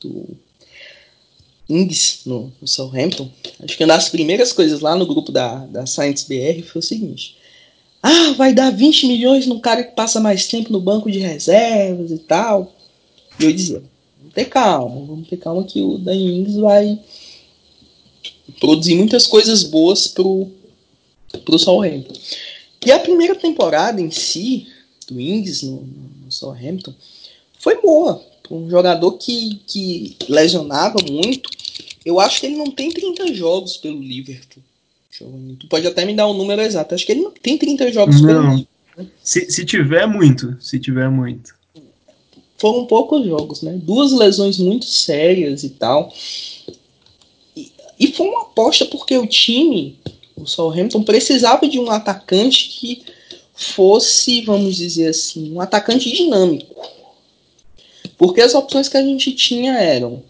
[0.00, 0.36] do
[1.68, 3.30] Ings no, no Southampton,
[3.62, 6.84] acho que uma das primeiras coisas lá no grupo da, da Science BR foi o
[6.84, 7.36] seguinte:
[8.02, 12.10] ah, vai dar 20 milhões num cara que passa mais tempo no banco de reservas
[12.10, 12.74] e tal.
[13.40, 13.82] E eu dizia,
[14.18, 16.98] vamos ter calma, vamos ter calma que o Dan Ings vai
[18.60, 20.50] produzir muitas coisas boas pro,
[21.44, 22.14] pro Southampton.
[22.84, 24.66] E a primeira temporada em si,
[25.08, 25.82] do Ings no,
[26.24, 26.94] no Southampton,
[27.58, 28.22] foi boa.
[28.50, 31.48] Um jogador que, que lesionava muito.
[32.04, 34.62] Eu acho que ele não tem 30 jogos pelo Liverpool.
[35.58, 36.94] Tu pode até me dar o um número exato.
[36.94, 38.56] Acho que ele não tem 30 jogos não.
[38.56, 38.66] Né?
[39.22, 41.54] Se, se tiver muito, se tiver muito.
[42.58, 43.78] Foram poucos jogos, né?
[43.82, 46.12] Duas lesões muito sérias e tal.
[47.56, 49.98] E, e foi uma aposta porque o time,
[50.42, 53.04] o Southampton, precisava de um atacante que
[53.54, 56.74] fosse, vamos dizer assim, um atacante dinâmico.
[58.16, 60.22] Porque as opções que a gente tinha eram,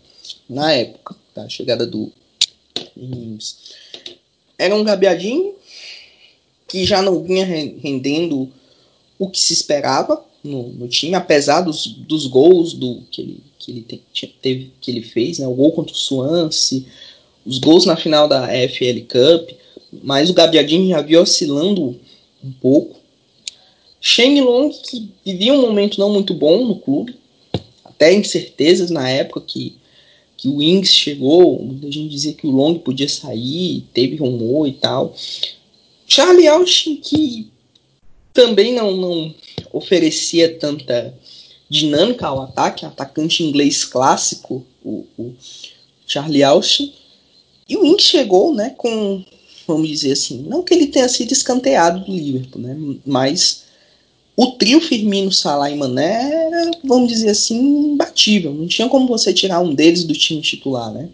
[0.48, 2.12] na época da chegada do
[4.58, 5.54] era um Gabiadinho
[6.68, 8.48] que já não vinha rendendo
[9.18, 13.70] o que se esperava no, no time, apesar dos, dos gols do que ele, que
[13.70, 15.46] ele te, teve, que ele fez, né?
[15.46, 16.82] o gol contra o Swansea,
[17.44, 19.50] os gols na final da FL Cup,
[20.03, 21.99] mas o Gabiadinho já vinha oscilando
[22.43, 23.01] um pouco.
[24.01, 27.14] Shane Long, que vivia um momento não muito bom no clube,
[27.84, 29.76] até incertezas na época que
[30.43, 34.72] que o Wings chegou, muita gente dizia que o Long podia sair, teve rumor e
[34.72, 35.14] tal.
[36.05, 37.49] Charlie Austin, que
[38.32, 39.34] também não, não
[39.72, 41.16] oferecia tanta
[41.70, 45.32] dinâmica ao ataque, atacante inglês clássico, o, o
[46.09, 46.93] Charlie Austin.
[47.68, 49.24] E o Wings chegou né, com,
[49.66, 53.62] vamos dizer assim, não que ele tenha sido escanteado do Liverpool, né, mas
[54.36, 58.52] o trio Firmino, Salah e Mané era, vamos dizer assim, imbatível.
[58.54, 61.10] Não tinha como você tirar um deles do time titular, né?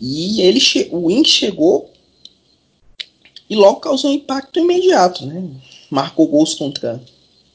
[0.00, 0.60] E ele
[0.92, 1.90] o Inks chegou
[3.48, 5.48] e logo causou um impacto imediato, né?
[5.90, 7.02] Marcou gols contra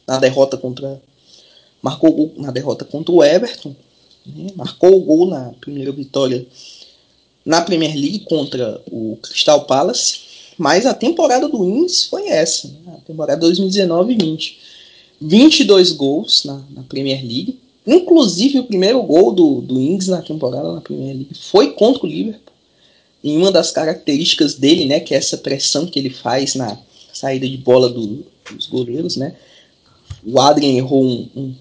[0.08, 1.02] na derrota contra
[1.82, 3.76] marcou gol na derrota contra o Everton,
[4.26, 4.48] né?
[4.56, 6.46] marcou o gol na primeira vitória
[7.46, 10.32] na Premier League contra o Crystal Palace
[10.62, 12.94] mas a temporada do Ings foi essa, né?
[12.96, 14.58] a temporada 2019-20.
[15.20, 17.60] 22 gols na, na, Premier League.
[17.86, 22.08] Inclusive, o primeiro gol do, do Ings na temporada na Premier League foi contra o
[22.08, 22.54] Liverpool.
[23.24, 26.78] Em uma das características dele, né, que é essa pressão que ele faz na
[27.12, 29.36] saída de bola do, dos goleiros, né.
[30.24, 31.56] O Adrian errou um, um,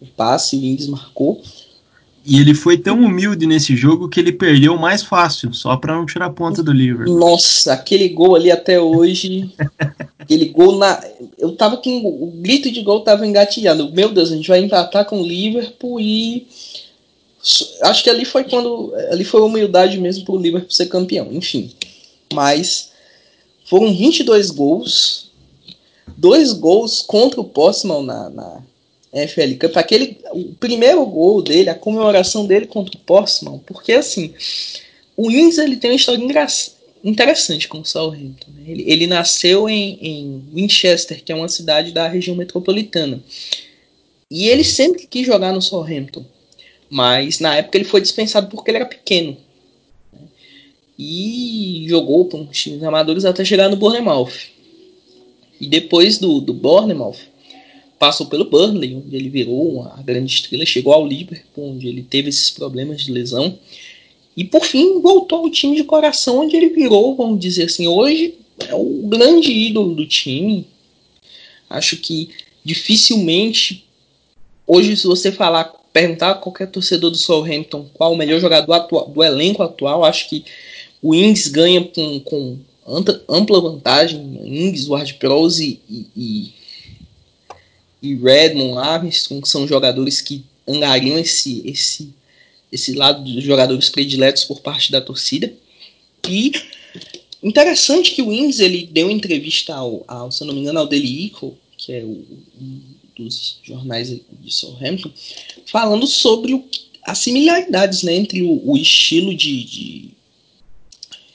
[0.00, 1.42] um passe, o Ings marcou.
[2.30, 6.04] E ele foi tão humilde nesse jogo que ele perdeu mais fácil, só para não
[6.04, 7.18] tirar a ponta do Liverpool.
[7.18, 9.50] Nossa, aquele gol ali até hoje.
[10.18, 11.02] aquele gol na.
[11.38, 12.04] Eu tava com.
[12.04, 13.90] O grito de gol tava engatilhando.
[13.94, 16.46] Meu Deus, a gente vai empatar com o Liverpool e.
[17.80, 18.92] Acho que ali foi quando.
[19.10, 21.32] Ali foi humildade mesmo pro Liverpool ser campeão.
[21.32, 21.72] Enfim.
[22.30, 22.90] Mas.
[23.64, 25.30] Foram 22 gols.
[26.14, 28.62] Dois gols contra o Postman na, na
[29.26, 34.34] FL Cup, aquele, o primeiro gol dele, a comemoração dele contra o Portsmouth, porque assim,
[35.16, 36.22] o Inns ele tem uma história
[37.02, 38.50] interessante com o Southampton.
[38.52, 38.64] Né?
[38.66, 43.22] Ele, ele nasceu em, em Winchester, que é uma cidade da região metropolitana,
[44.30, 46.24] e ele sempre quis jogar no Southampton,
[46.90, 49.36] mas na época ele foi dispensado porque ele era pequeno.
[50.12, 50.20] Né?
[50.98, 54.50] E jogou para uns times amadores até chegar no Bournemouth.
[55.60, 57.18] E depois do, do Bournemouth,
[57.98, 62.28] passou pelo Burnley, onde ele virou uma grande estrela, chegou ao Liverpool, onde ele teve
[62.28, 63.58] esses problemas de lesão,
[64.36, 68.36] e por fim voltou ao time de coração, onde ele virou, vamos dizer assim, hoje
[68.68, 70.64] é o grande ídolo do time.
[71.68, 72.30] Acho que
[72.64, 73.84] dificilmente,
[74.64, 79.08] hoje, se você falar, perguntar a qualquer torcedor do Southampton qual o melhor jogador atual,
[79.08, 80.44] do elenco atual, acho que
[81.02, 82.58] o Ings ganha com, com
[83.28, 84.20] ampla vantagem.
[84.44, 86.52] Ings, Ward-Prowse e, e
[88.02, 92.14] e Redmond, Armstrong, são jogadores que angariam esse, esse,
[92.70, 95.52] esse lado dos jogadores prediletos por parte da torcida.
[96.28, 96.52] E
[97.42, 101.26] interessante que o Ings ele deu entrevista ao, ao, se não me engano, ao Daily
[101.26, 102.24] Eagle, que é o,
[102.60, 102.80] um
[103.16, 105.10] dos jornais de Southampton,
[105.66, 106.64] falando sobre o,
[107.02, 110.08] as similaridades né, entre o, o estilo de, de,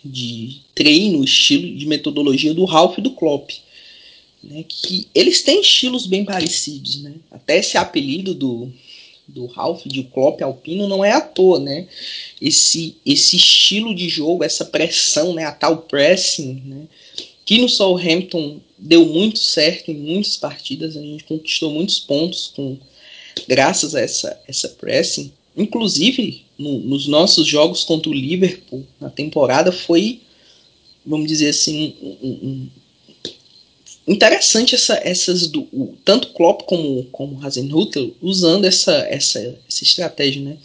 [0.05, 3.51] de treino, o estilo de metodologia do Ralph e do Klopp
[4.43, 7.13] né, que eles têm estilos bem parecidos, né?
[7.31, 8.69] Até esse apelido do,
[9.27, 11.87] do Ralph de Klopp Alpino não é à toa, né?
[12.41, 16.87] Esse, esse estilo de jogo, essa pressão, né, a tal pressing, né,
[17.45, 22.77] que no Southampton deu muito certo em muitas partidas, a gente conquistou muitos pontos com
[23.47, 25.31] graças a essa essa pressing.
[25.55, 30.21] Inclusive, no, nos nossos jogos contra o Liverpool na temporada foi,
[31.05, 32.69] vamos dizer assim, um, um,
[34.07, 40.41] interessante essa, essas do o, tanto Klopp como como Hasenhuttl usando essa, essa essa estratégia,
[40.41, 40.57] né?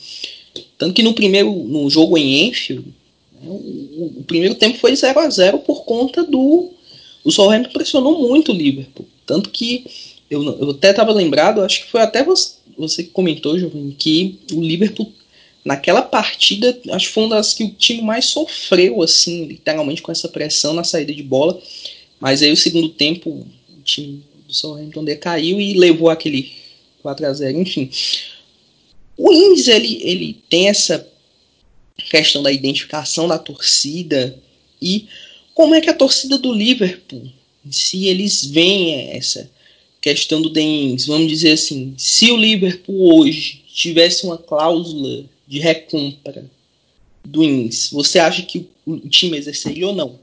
[0.76, 2.86] Tanto que no primeiro no jogo em Enfield,
[3.40, 6.70] né, o, o, primeiro tempo foi 0 a 0 por conta do
[7.24, 9.84] o Southampton pressionou muito o Liverpool, tanto que
[10.30, 14.38] eu, eu até estava lembrado, acho que foi até você, você que comentou, Giovanni, que
[14.52, 15.12] o Liverpool
[15.64, 20.10] naquela partida, acho que foi uma das que o time mais sofreu assim, literalmente com
[20.10, 21.60] essa pressão na saída de bola
[22.20, 26.52] mas aí o segundo tempo, o time do Southampton decaiu e levou aquele
[27.02, 27.90] 4 a 0 enfim.
[29.16, 31.06] O Ings, ele, ele tem essa
[32.10, 34.38] questão da identificação da torcida
[34.80, 35.06] e
[35.54, 37.28] como é que a torcida do Liverpool,
[37.68, 39.50] se eles veem essa
[40.00, 46.48] questão do Dens, vamos dizer assim, se o Liverpool hoje tivesse uma cláusula de recompra
[47.24, 50.18] do Ings, você acha que o time exerceria ou não?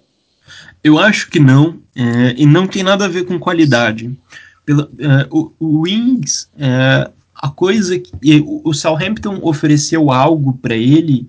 [0.86, 4.16] Eu acho que não, é, e não tem nada a ver com qualidade.
[4.70, 8.14] É, o, o Wings, é, a coisa que
[8.46, 11.28] o Southampton ofereceu algo para ele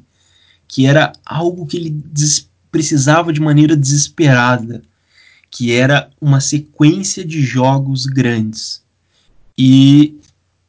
[0.68, 2.02] que era algo que ele
[2.70, 4.82] precisava de maneira desesperada,
[5.50, 8.82] que era uma sequência de jogos grandes.
[9.56, 10.18] E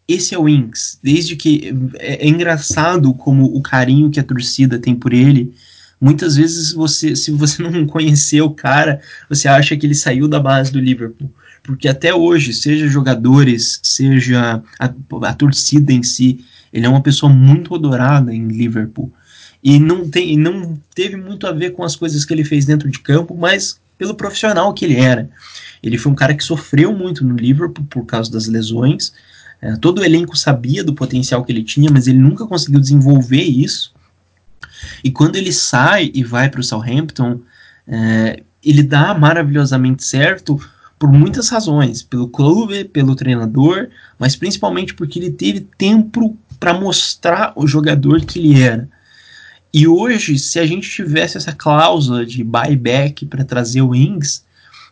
[0.08, 0.98] esse é o Wings.
[1.04, 5.54] Desde que é, é engraçado como o carinho que a torcida tem por ele
[6.00, 10.40] Muitas vezes você, se você não conhecer o cara, você acha que ele saiu da
[10.40, 11.32] base do Liverpool,
[11.64, 14.94] porque até hoje, seja jogadores, seja a,
[15.24, 19.12] a torcida em si, ele é uma pessoa muito adorada em Liverpool.
[19.64, 22.90] E não, tem, não teve muito a ver com as coisas que ele fez dentro
[22.90, 25.30] de campo, mas pelo profissional que ele era.
[25.82, 29.14] Ele foi um cara que sofreu muito no Liverpool por causa das lesões.
[29.62, 33.44] É, todo o elenco sabia do potencial que ele tinha, mas ele nunca conseguiu desenvolver
[33.44, 33.94] isso.
[35.04, 37.40] E quando ele sai e vai para o Southampton,
[37.88, 40.60] é, ele dá maravilhosamente certo
[41.00, 47.54] por muitas razões, pelo clube, pelo treinador, mas principalmente porque ele teve tempo para mostrar
[47.56, 48.90] o jogador que ele era.
[49.74, 54.44] E hoje, se a gente tivesse essa cláusula de buyback para trazer o Ings,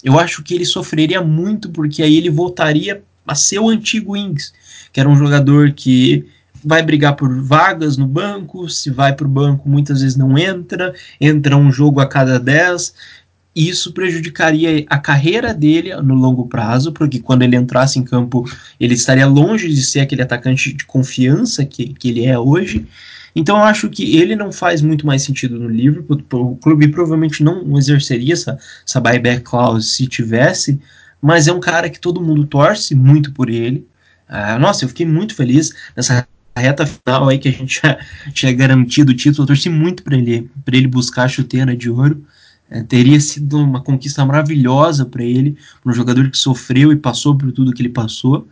[0.03, 4.53] eu acho que ele sofreria muito, porque aí ele voltaria a ser o antigo Ings,
[4.93, 6.27] que era um jogador que
[6.65, 10.93] vai brigar por vagas no banco, se vai para o banco muitas vezes não entra,
[11.21, 12.93] entra um jogo a cada 10,
[13.55, 18.43] isso prejudicaria a carreira dele no longo prazo, porque quando ele entrasse em campo,
[18.79, 22.85] ele estaria longe de ser aquele atacante de confiança que, que ele é hoje.
[23.35, 26.23] Então eu acho que ele não faz muito mais sentido no Liverpool.
[26.33, 30.79] O clube provavelmente não exerceria essa, essa buyback clause se tivesse,
[31.21, 33.87] mas é um cara que todo mundo torce muito por ele.
[34.27, 36.27] Ah, nossa, eu fiquei muito feliz nessa
[36.61, 37.97] reta final aí que a gente já
[38.33, 39.43] tinha garantido o título.
[39.43, 42.23] Eu torci muito para ele, para ele buscar a chuteira de ouro.
[42.69, 47.37] É, teria sido uma conquista maravilhosa para ele, para um jogador que sofreu e passou
[47.37, 48.47] por tudo que ele passou.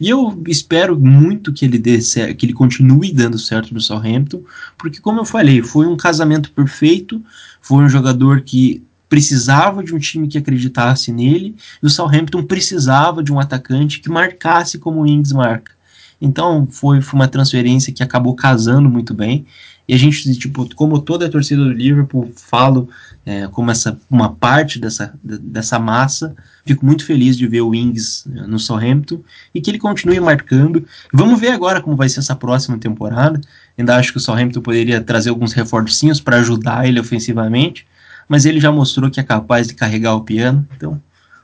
[0.00, 1.98] E eu espero muito que ele dê
[2.38, 4.42] que ele continue dando certo no Southampton,
[4.78, 7.22] porque como eu falei, foi um casamento perfeito,
[7.60, 13.22] foi um jogador que precisava de um time que acreditasse nele, e o Southampton precisava
[13.22, 15.72] de um atacante que marcasse como o Ings marca.
[16.20, 19.46] Então foi, foi uma transferência que acabou casando muito bem.
[19.88, 22.88] E a gente, tipo, como toda a torcida do Liverpool, falo
[23.26, 26.32] é, como essa, uma parte dessa, dessa massa,
[26.64, 29.20] fico muito feliz de ver o Wings é, no Southampton
[29.52, 30.86] e que ele continue marcando.
[31.12, 33.40] Vamos ver agora como vai ser essa próxima temporada.
[33.76, 37.84] Ainda acho que o Southampton poderia trazer alguns reforcinhos para ajudar ele ofensivamente,
[38.28, 40.64] mas ele já mostrou que é capaz de carregar o piano.
[40.76, 41.02] Então,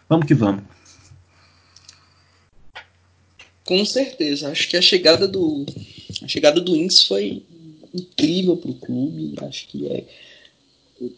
[0.08, 0.75] vamos que vamos.
[3.66, 5.66] Com certeza, acho que a chegada do
[6.22, 7.42] a chegada do Wings foi
[7.92, 9.34] incrível para o clube.
[9.42, 10.04] Acho que é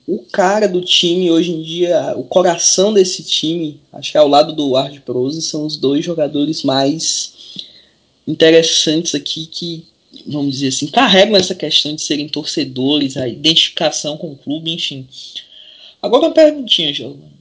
[0.07, 4.53] o cara do time hoje em dia, o coração desse time, acho que ao lado
[4.53, 7.33] do Ward Prose, são os dois jogadores mais
[8.27, 9.85] interessantes aqui que,
[10.27, 15.07] vamos dizer assim, carregam essa questão de serem torcedores, a identificação com o clube, enfim.
[16.03, 17.39] Agora uma perguntinha, Giovanni.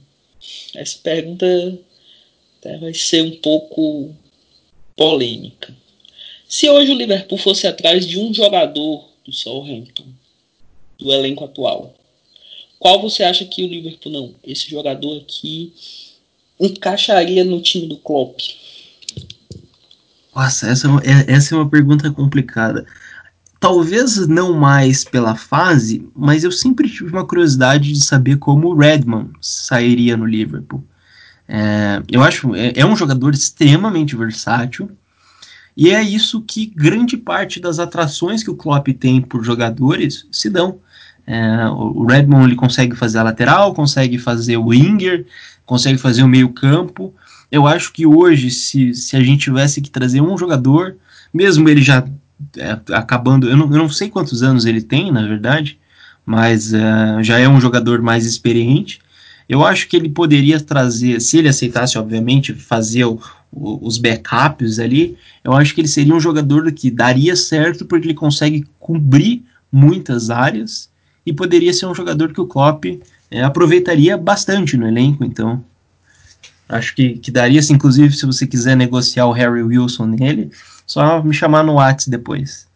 [0.74, 1.78] Essa pergunta
[2.80, 4.14] vai ser um pouco
[4.98, 5.72] polêmica.
[6.48, 10.04] Se hoje o Liverpool fosse atrás de um jogador do Southampton,
[10.98, 11.94] do elenco atual.
[12.78, 14.34] Qual você acha que o Liverpool não?
[14.42, 15.72] Esse jogador aqui
[16.58, 18.40] encaixaria no time do Klopp?
[20.34, 22.84] Nossa, essa é, é, essa é uma pergunta complicada.
[23.60, 28.76] Talvez não mais pela fase, mas eu sempre tive uma curiosidade de saber como o
[28.76, 30.82] Redmond sairia no Liverpool.
[31.48, 34.90] É, eu acho é, é um jogador extremamente versátil
[35.74, 40.50] e é isso que grande parte das atrações que o Klopp tem por jogadores se
[40.50, 40.80] dão.
[41.24, 45.24] É, o Redmond ele consegue fazer a lateral, consegue fazer o winger,
[45.64, 47.14] consegue fazer o meio campo.
[47.50, 50.96] Eu acho que hoje, se, se a gente tivesse que trazer um jogador,
[51.32, 52.04] mesmo ele já
[52.56, 55.78] é, acabando, eu não, eu não sei quantos anos ele tem, na verdade,
[56.26, 59.00] mas é, já é um jogador mais experiente.
[59.48, 63.18] Eu acho que ele poderia trazer, se ele aceitasse, obviamente, fazer o,
[63.52, 68.14] os backups ali, eu acho que ele seria um jogador que daria certo porque ele
[68.14, 70.90] consegue cobrir muitas áreas
[71.24, 72.84] e poderia ser um jogador que o Klopp
[73.30, 75.64] é, aproveitaria bastante no elenco, então
[76.68, 80.50] acho que, que daria, -se, inclusive, se você quiser negociar o Harry Wilson nele,
[80.86, 82.66] só me chamar no WhatsApp depois.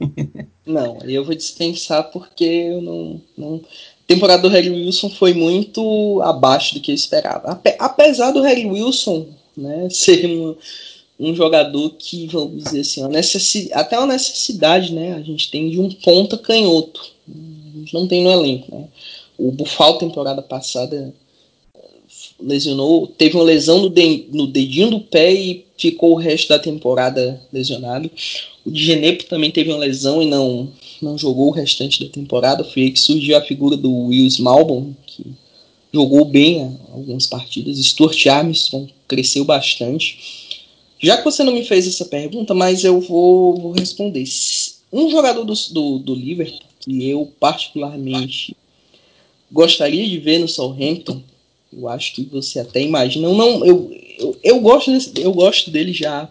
[0.66, 3.62] não, eu vou dispensar porque eu não, não...
[4.06, 7.60] Temporada do Harry Wilson foi muito abaixo do que eu esperava.
[7.78, 9.26] Apesar do Harry Wilson
[9.56, 9.88] né?
[9.90, 10.26] Ser
[11.18, 13.10] um, jogador que, vamos dizer assim, uma
[13.72, 15.14] até uma necessidade, né?
[15.14, 17.00] A gente tem de um ponta canhoto.
[17.28, 18.88] A gente não tem no elenco, né?
[19.38, 21.12] O Bufal, temporada passada,
[22.40, 26.58] lesionou, teve uma lesão no, de, no dedinho do pé e ficou o resto da
[26.58, 28.10] temporada lesionado.
[28.64, 30.70] O Genepo também teve uma lesão e não,
[31.04, 32.64] não jogou o restante da temporada.
[32.64, 35.24] Foi aí que surgiu a figura do Will Malbon, que
[35.92, 37.78] jogou bem algumas partidas.
[37.78, 40.18] Stuart Armstrong cresceu bastante.
[40.98, 44.24] Já que você não me fez essa pergunta, mas eu vou, vou responder.
[44.92, 48.56] Um jogador do, do, do Liverpool que eu particularmente
[49.50, 51.22] gostaria de ver no Southampton,
[51.72, 53.28] eu acho que você até imagina.
[53.28, 56.30] Não, eu, eu, eu, gosto desse, eu gosto dele já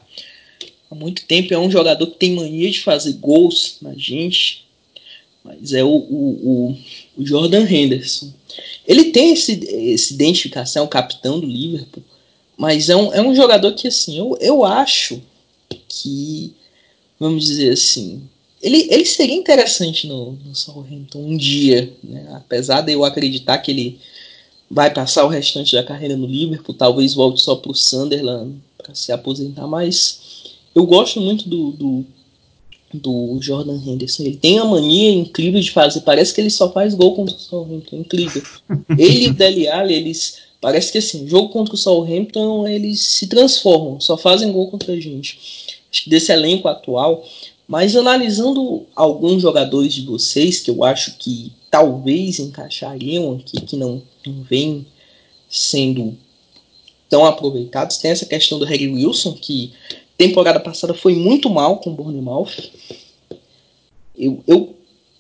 [0.90, 1.54] há muito tempo.
[1.54, 4.66] É um jogador que tem mania de fazer gols na gente.
[5.44, 6.78] mas é o, o,
[7.18, 8.32] o, Jordan Henderson.
[8.88, 12.04] Ele tem esse, essa identificação, capitão do Liverpool,
[12.58, 15.22] mas é um, é um jogador que, assim, eu, eu acho
[15.88, 16.54] que,
[17.20, 18.22] vamos dizer assim,
[18.62, 22.28] ele, ele seria interessante no, no Southampton um dia, né?
[22.34, 24.00] apesar de eu acreditar que ele
[24.70, 28.96] vai passar o restante da carreira no Liverpool, talvez volte só para o Sunderland para
[28.96, 30.45] se aposentar, mas
[30.76, 32.06] eu gosto muito do, do,
[32.94, 34.24] do, Jordan Henderson.
[34.24, 37.40] Ele tem a mania incrível de fazer, parece que ele só faz gol contra o
[37.40, 38.44] Southampton, incrível.
[39.00, 43.28] Ele e o Dele Alli, eles parece que assim, jogo contra o Southampton, eles se
[43.28, 45.40] transformam, só fazem gol contra a gente.
[45.90, 47.24] Acho que desse elenco atual,
[47.68, 54.02] mas analisando alguns jogadores de vocês que eu acho que talvez encaixariam aqui, que não,
[54.26, 54.86] não vem
[55.50, 56.18] sendo
[57.10, 59.72] tão aproveitados, tem essa questão do Harry Wilson, que
[60.18, 62.72] temporada passada foi muito mal com o Bournemouth.
[64.18, 64.76] Eu, eu,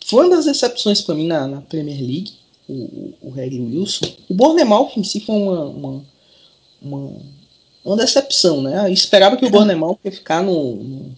[0.06, 2.34] foi uma das decepções para mim na, na, Premier League,
[2.68, 4.06] o, o Harry Wilson.
[4.30, 6.06] O Bournemouth em si foi uma, uma,
[6.82, 7.14] uma,
[7.84, 8.88] uma decepção, né?
[8.88, 11.16] Eu esperava que o Bournemouth ia ficar no, no,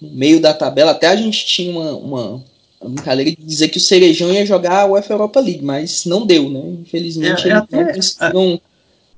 [0.00, 0.90] no, meio da tabela.
[0.90, 2.44] Até a gente tinha uma, uma,
[2.80, 6.26] uma brincadeira de dizer que o Cerejão ia jogar a UEFA Europa League, mas não
[6.26, 6.60] deu, né?
[6.82, 8.60] Infelizmente, é, é até, não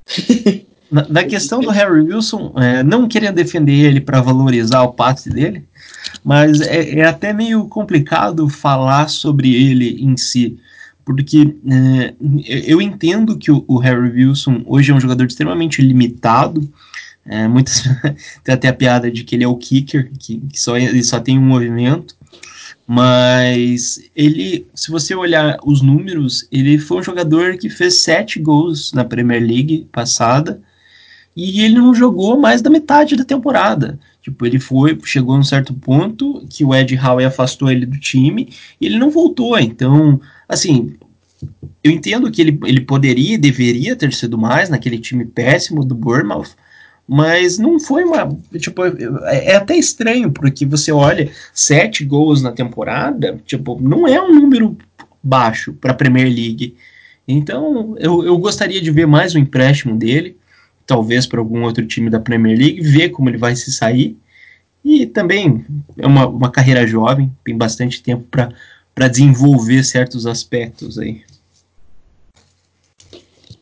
[0.91, 5.28] Na, na questão do Harry Wilson, é, não queria defender ele para valorizar o passe
[5.28, 5.64] dele,
[6.24, 10.59] mas é, é, até meio complicado falar sobre ele em si,
[11.05, 12.14] porque é,
[12.66, 16.70] eu entendo que o, o, Harry Wilson hoje é um jogador extremamente limitado.
[17.24, 17.82] É, muitas
[18.45, 21.20] tem até a piada de que ele é o kicker, que, que só, ele só
[21.20, 22.14] tem um movimento.
[22.86, 28.93] Mas ele, se você olhar os números, ele foi um jogador que fez sete gols
[28.95, 30.61] na Premier League passada
[31.37, 33.99] e ele não jogou mais da metade da temporada.
[34.20, 37.99] Tipo, ele foi, chegou a um certo ponto que o Ed Howe afastou ele do
[37.99, 38.49] time
[38.81, 39.59] e ele não voltou.
[39.59, 40.97] Então, assim,
[41.83, 45.95] eu entendo que ele, ele poderia e deveria ter sido mais naquele time péssimo do
[45.95, 46.51] Bournemouth,
[47.07, 48.37] mas não foi uma.
[48.59, 54.20] Tipo, é, é até estranho, porque você olha sete gols na temporada, tipo, não é
[54.20, 54.76] um número
[55.22, 56.74] baixo para a Premier League.
[57.26, 60.37] Então, eu, eu gostaria de ver mais um empréstimo dele
[60.89, 64.16] talvez para algum outro time da Premier League, ver como ele vai se sair.
[64.82, 65.66] E também
[65.99, 71.22] é uma, uma carreira jovem, tem bastante tempo para desenvolver certos aspectos aí.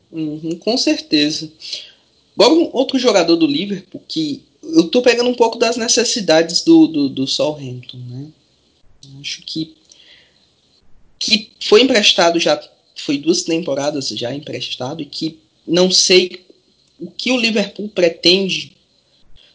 [0.09, 1.51] Uhum, com certeza.
[2.33, 6.87] Agora, um outro jogador do Liverpool que eu estou pegando um pouco das necessidades do,
[6.87, 8.27] do, do Southampton, né?
[9.19, 9.75] Acho que
[11.19, 12.61] que foi emprestado já,
[12.95, 16.45] foi duas temporadas já emprestado e que não sei
[16.99, 18.75] o que o Liverpool pretende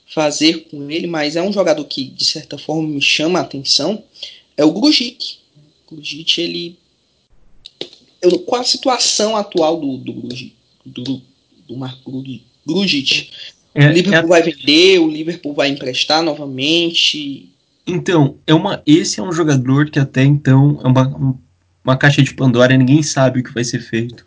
[0.07, 4.03] fazer com ele, mas é um jogador que de certa forma me chama a atenção,
[4.57, 5.39] é o Grujic.
[5.87, 6.79] O Grujic, ele
[8.21, 10.55] eu, qual a situação atual do do Grujic,
[10.87, 11.23] do,
[11.67, 12.23] do Marco
[12.65, 13.31] Grujic?
[13.75, 14.41] É, o Liverpool é...
[14.41, 17.49] vai vender, o Liverpool vai emprestar novamente.
[17.87, 21.37] Então, é uma, esse é um jogador que até então é uma,
[21.85, 24.25] uma caixa de Pandora, ninguém sabe o que vai ser feito.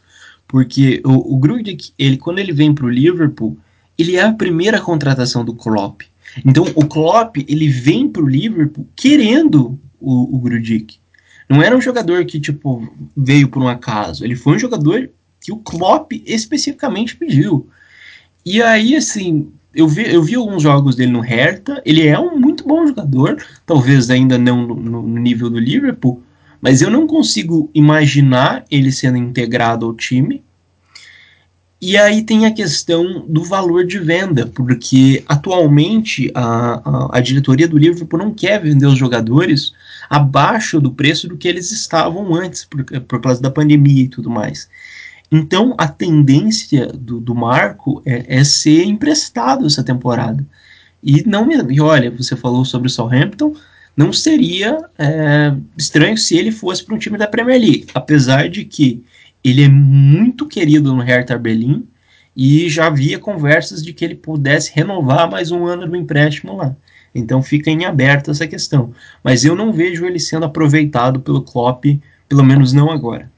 [0.47, 1.41] Porque o, o
[1.97, 3.57] ele, quando ele vem para o Liverpool,
[3.97, 6.01] ele é a primeira contratação do Klopp.
[6.45, 10.97] Então o Klopp ele vem para o Liverpool querendo o, o Grujic.
[11.47, 14.23] Não era um jogador que tipo veio por um acaso.
[14.23, 17.69] Ele foi um jogador que o Klopp especificamente pediu.
[18.45, 21.81] E aí assim eu vi, eu vi alguns jogos dele no Hertha.
[21.85, 26.23] Ele é um muito bom jogador, talvez ainda não no, no nível do Liverpool,
[26.65, 30.43] mas eu não consigo imaginar ele sendo integrado ao time.
[31.79, 37.67] E aí tem a questão do valor de venda, porque atualmente a, a, a, diretoria
[37.67, 39.73] do Liverpool não quer vender os jogadores
[40.09, 44.31] abaixo do preço do que eles estavam antes, por, por causa da pandemia e tudo
[44.31, 44.67] mais.
[45.31, 50.43] Então a tendência do, do Marco é, é, ser emprestado essa temporada.
[51.03, 51.57] E não me.
[51.69, 53.53] E olha, você falou sobre o Southampton
[53.95, 58.65] não seria é, estranho se ele fosse para um time da Premier League, apesar de
[58.65, 59.03] que
[59.43, 61.87] ele é muito querido no Hertha Berlim
[62.35, 66.75] e já havia conversas de que ele pudesse renovar mais um ano do empréstimo lá.
[67.13, 68.93] Então fica em aberto essa questão.
[69.23, 71.85] Mas eu não vejo ele sendo aproveitado pelo Klopp,
[72.27, 73.31] pelo menos não agora.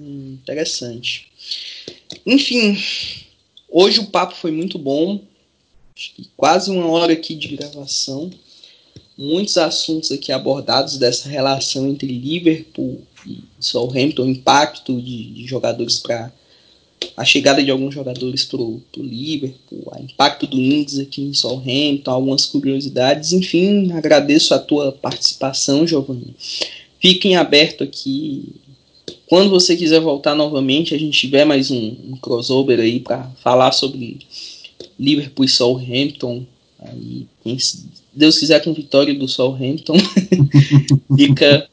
[0.00, 1.30] Hum, interessante.
[2.26, 2.76] Enfim,
[3.68, 5.22] hoje o papo foi muito bom.
[6.36, 8.30] Quase uma hora aqui de gravação
[9.20, 15.98] muitos assuntos aqui abordados dessa relação entre Liverpool e Southampton, o impacto de, de jogadores
[15.98, 16.32] para
[17.14, 22.10] a chegada de alguns jogadores para o Liverpool, o impacto do índice aqui em Southampton,
[22.10, 26.34] algumas curiosidades, enfim, agradeço a tua participação, Giovanni.
[26.98, 28.54] fiquem abertos aqui.
[29.26, 33.72] Quando você quiser voltar novamente, a gente tiver mais um, um crossover aí para falar
[33.72, 34.18] sobre
[34.98, 36.44] Liverpool e Southampton.
[36.78, 37.26] Aí,
[37.58, 39.96] se Deus quiser com vitória do Southampton,
[41.16, 41.68] fica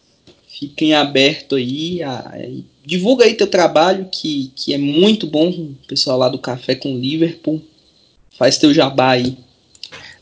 [0.60, 6.18] fiquem aberto aí, aí, divulga aí teu trabalho que, que é muito bom, o pessoal
[6.18, 7.62] lá do Café com Liverpool.
[8.38, 9.38] Faz teu jabá aí.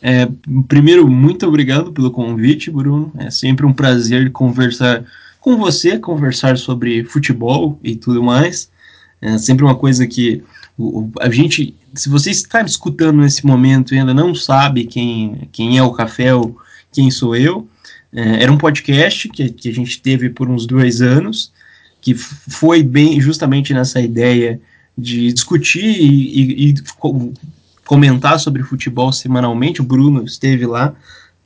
[0.01, 0.27] É,
[0.67, 3.11] primeiro, muito obrigado pelo convite, Bruno.
[3.17, 5.05] É sempre um prazer conversar
[5.39, 8.69] com você, conversar sobre futebol e tudo mais.
[9.21, 10.43] É sempre uma coisa que
[11.19, 15.83] a gente, se você está escutando nesse momento e ainda não sabe quem, quem é
[15.83, 16.57] o Café ou
[16.91, 17.67] quem sou eu,
[18.13, 21.51] é, era um podcast que, que a gente teve por uns dois anos,
[22.01, 24.59] que foi bem justamente nessa ideia
[24.97, 26.75] de discutir e, e, e
[27.85, 29.81] comentar sobre futebol semanalmente.
[29.81, 30.93] O Bruno esteve lá.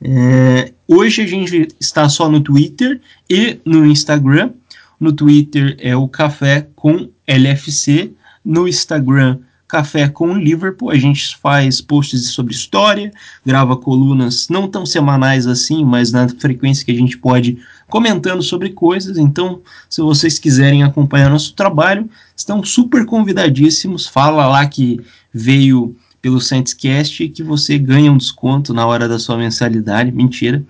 [0.02, 4.50] É, hoje a gente está só no Twitter e no Instagram.
[4.98, 8.12] No Twitter é o Café com LFC.
[8.44, 9.38] No Instagram,
[9.70, 10.90] Café com Liverpool.
[10.90, 13.12] A gente faz posts sobre história,
[13.46, 17.58] grava colunas não tão semanais assim, mas na frequência que a gente pode
[17.88, 19.16] comentando sobre coisas.
[19.16, 24.06] Então, se vocês quiserem acompanhar nosso trabalho, estão super convidadíssimos.
[24.06, 25.00] Fala lá que
[25.32, 30.10] veio pelo Santscast que você ganha um desconto na hora da sua mensalidade.
[30.10, 30.62] Mentira.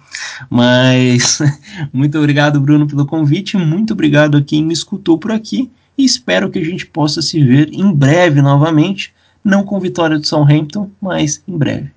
[0.49, 1.41] Mas
[1.93, 3.57] muito obrigado, Bruno, pelo convite.
[3.57, 5.71] Muito obrigado a quem me escutou por aqui.
[5.97, 9.13] E espero que a gente possa se ver em breve novamente.
[9.43, 11.91] Não com vitória do Southampton, mas em breve.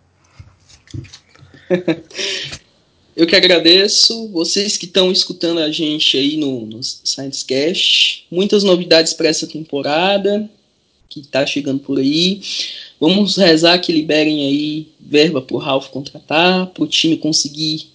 [3.15, 8.25] Eu que agradeço vocês que estão escutando a gente aí no, no Sciencecast.
[8.31, 10.49] Muitas novidades para essa temporada
[11.07, 12.41] que está chegando por aí.
[12.99, 17.87] Vamos rezar que liberem aí verba para o Ralph contratar, para o time conseguir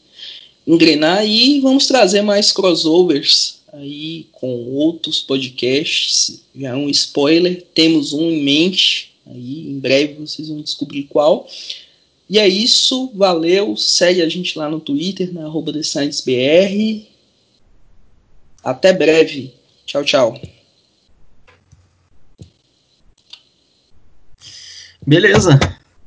[0.64, 6.42] engrenar e vamos trazer mais crossovers aí com outros podcasts.
[6.54, 9.14] Já um spoiler, temos um em mente.
[9.26, 11.48] Aí em breve vocês vão descobrir qual.
[12.28, 13.76] E é isso, valeu.
[13.76, 17.06] Segue a gente lá no Twitter, na TheScienceBR.
[18.62, 19.54] Até breve.
[19.86, 20.40] Tchau, tchau.
[25.06, 25.58] Beleza.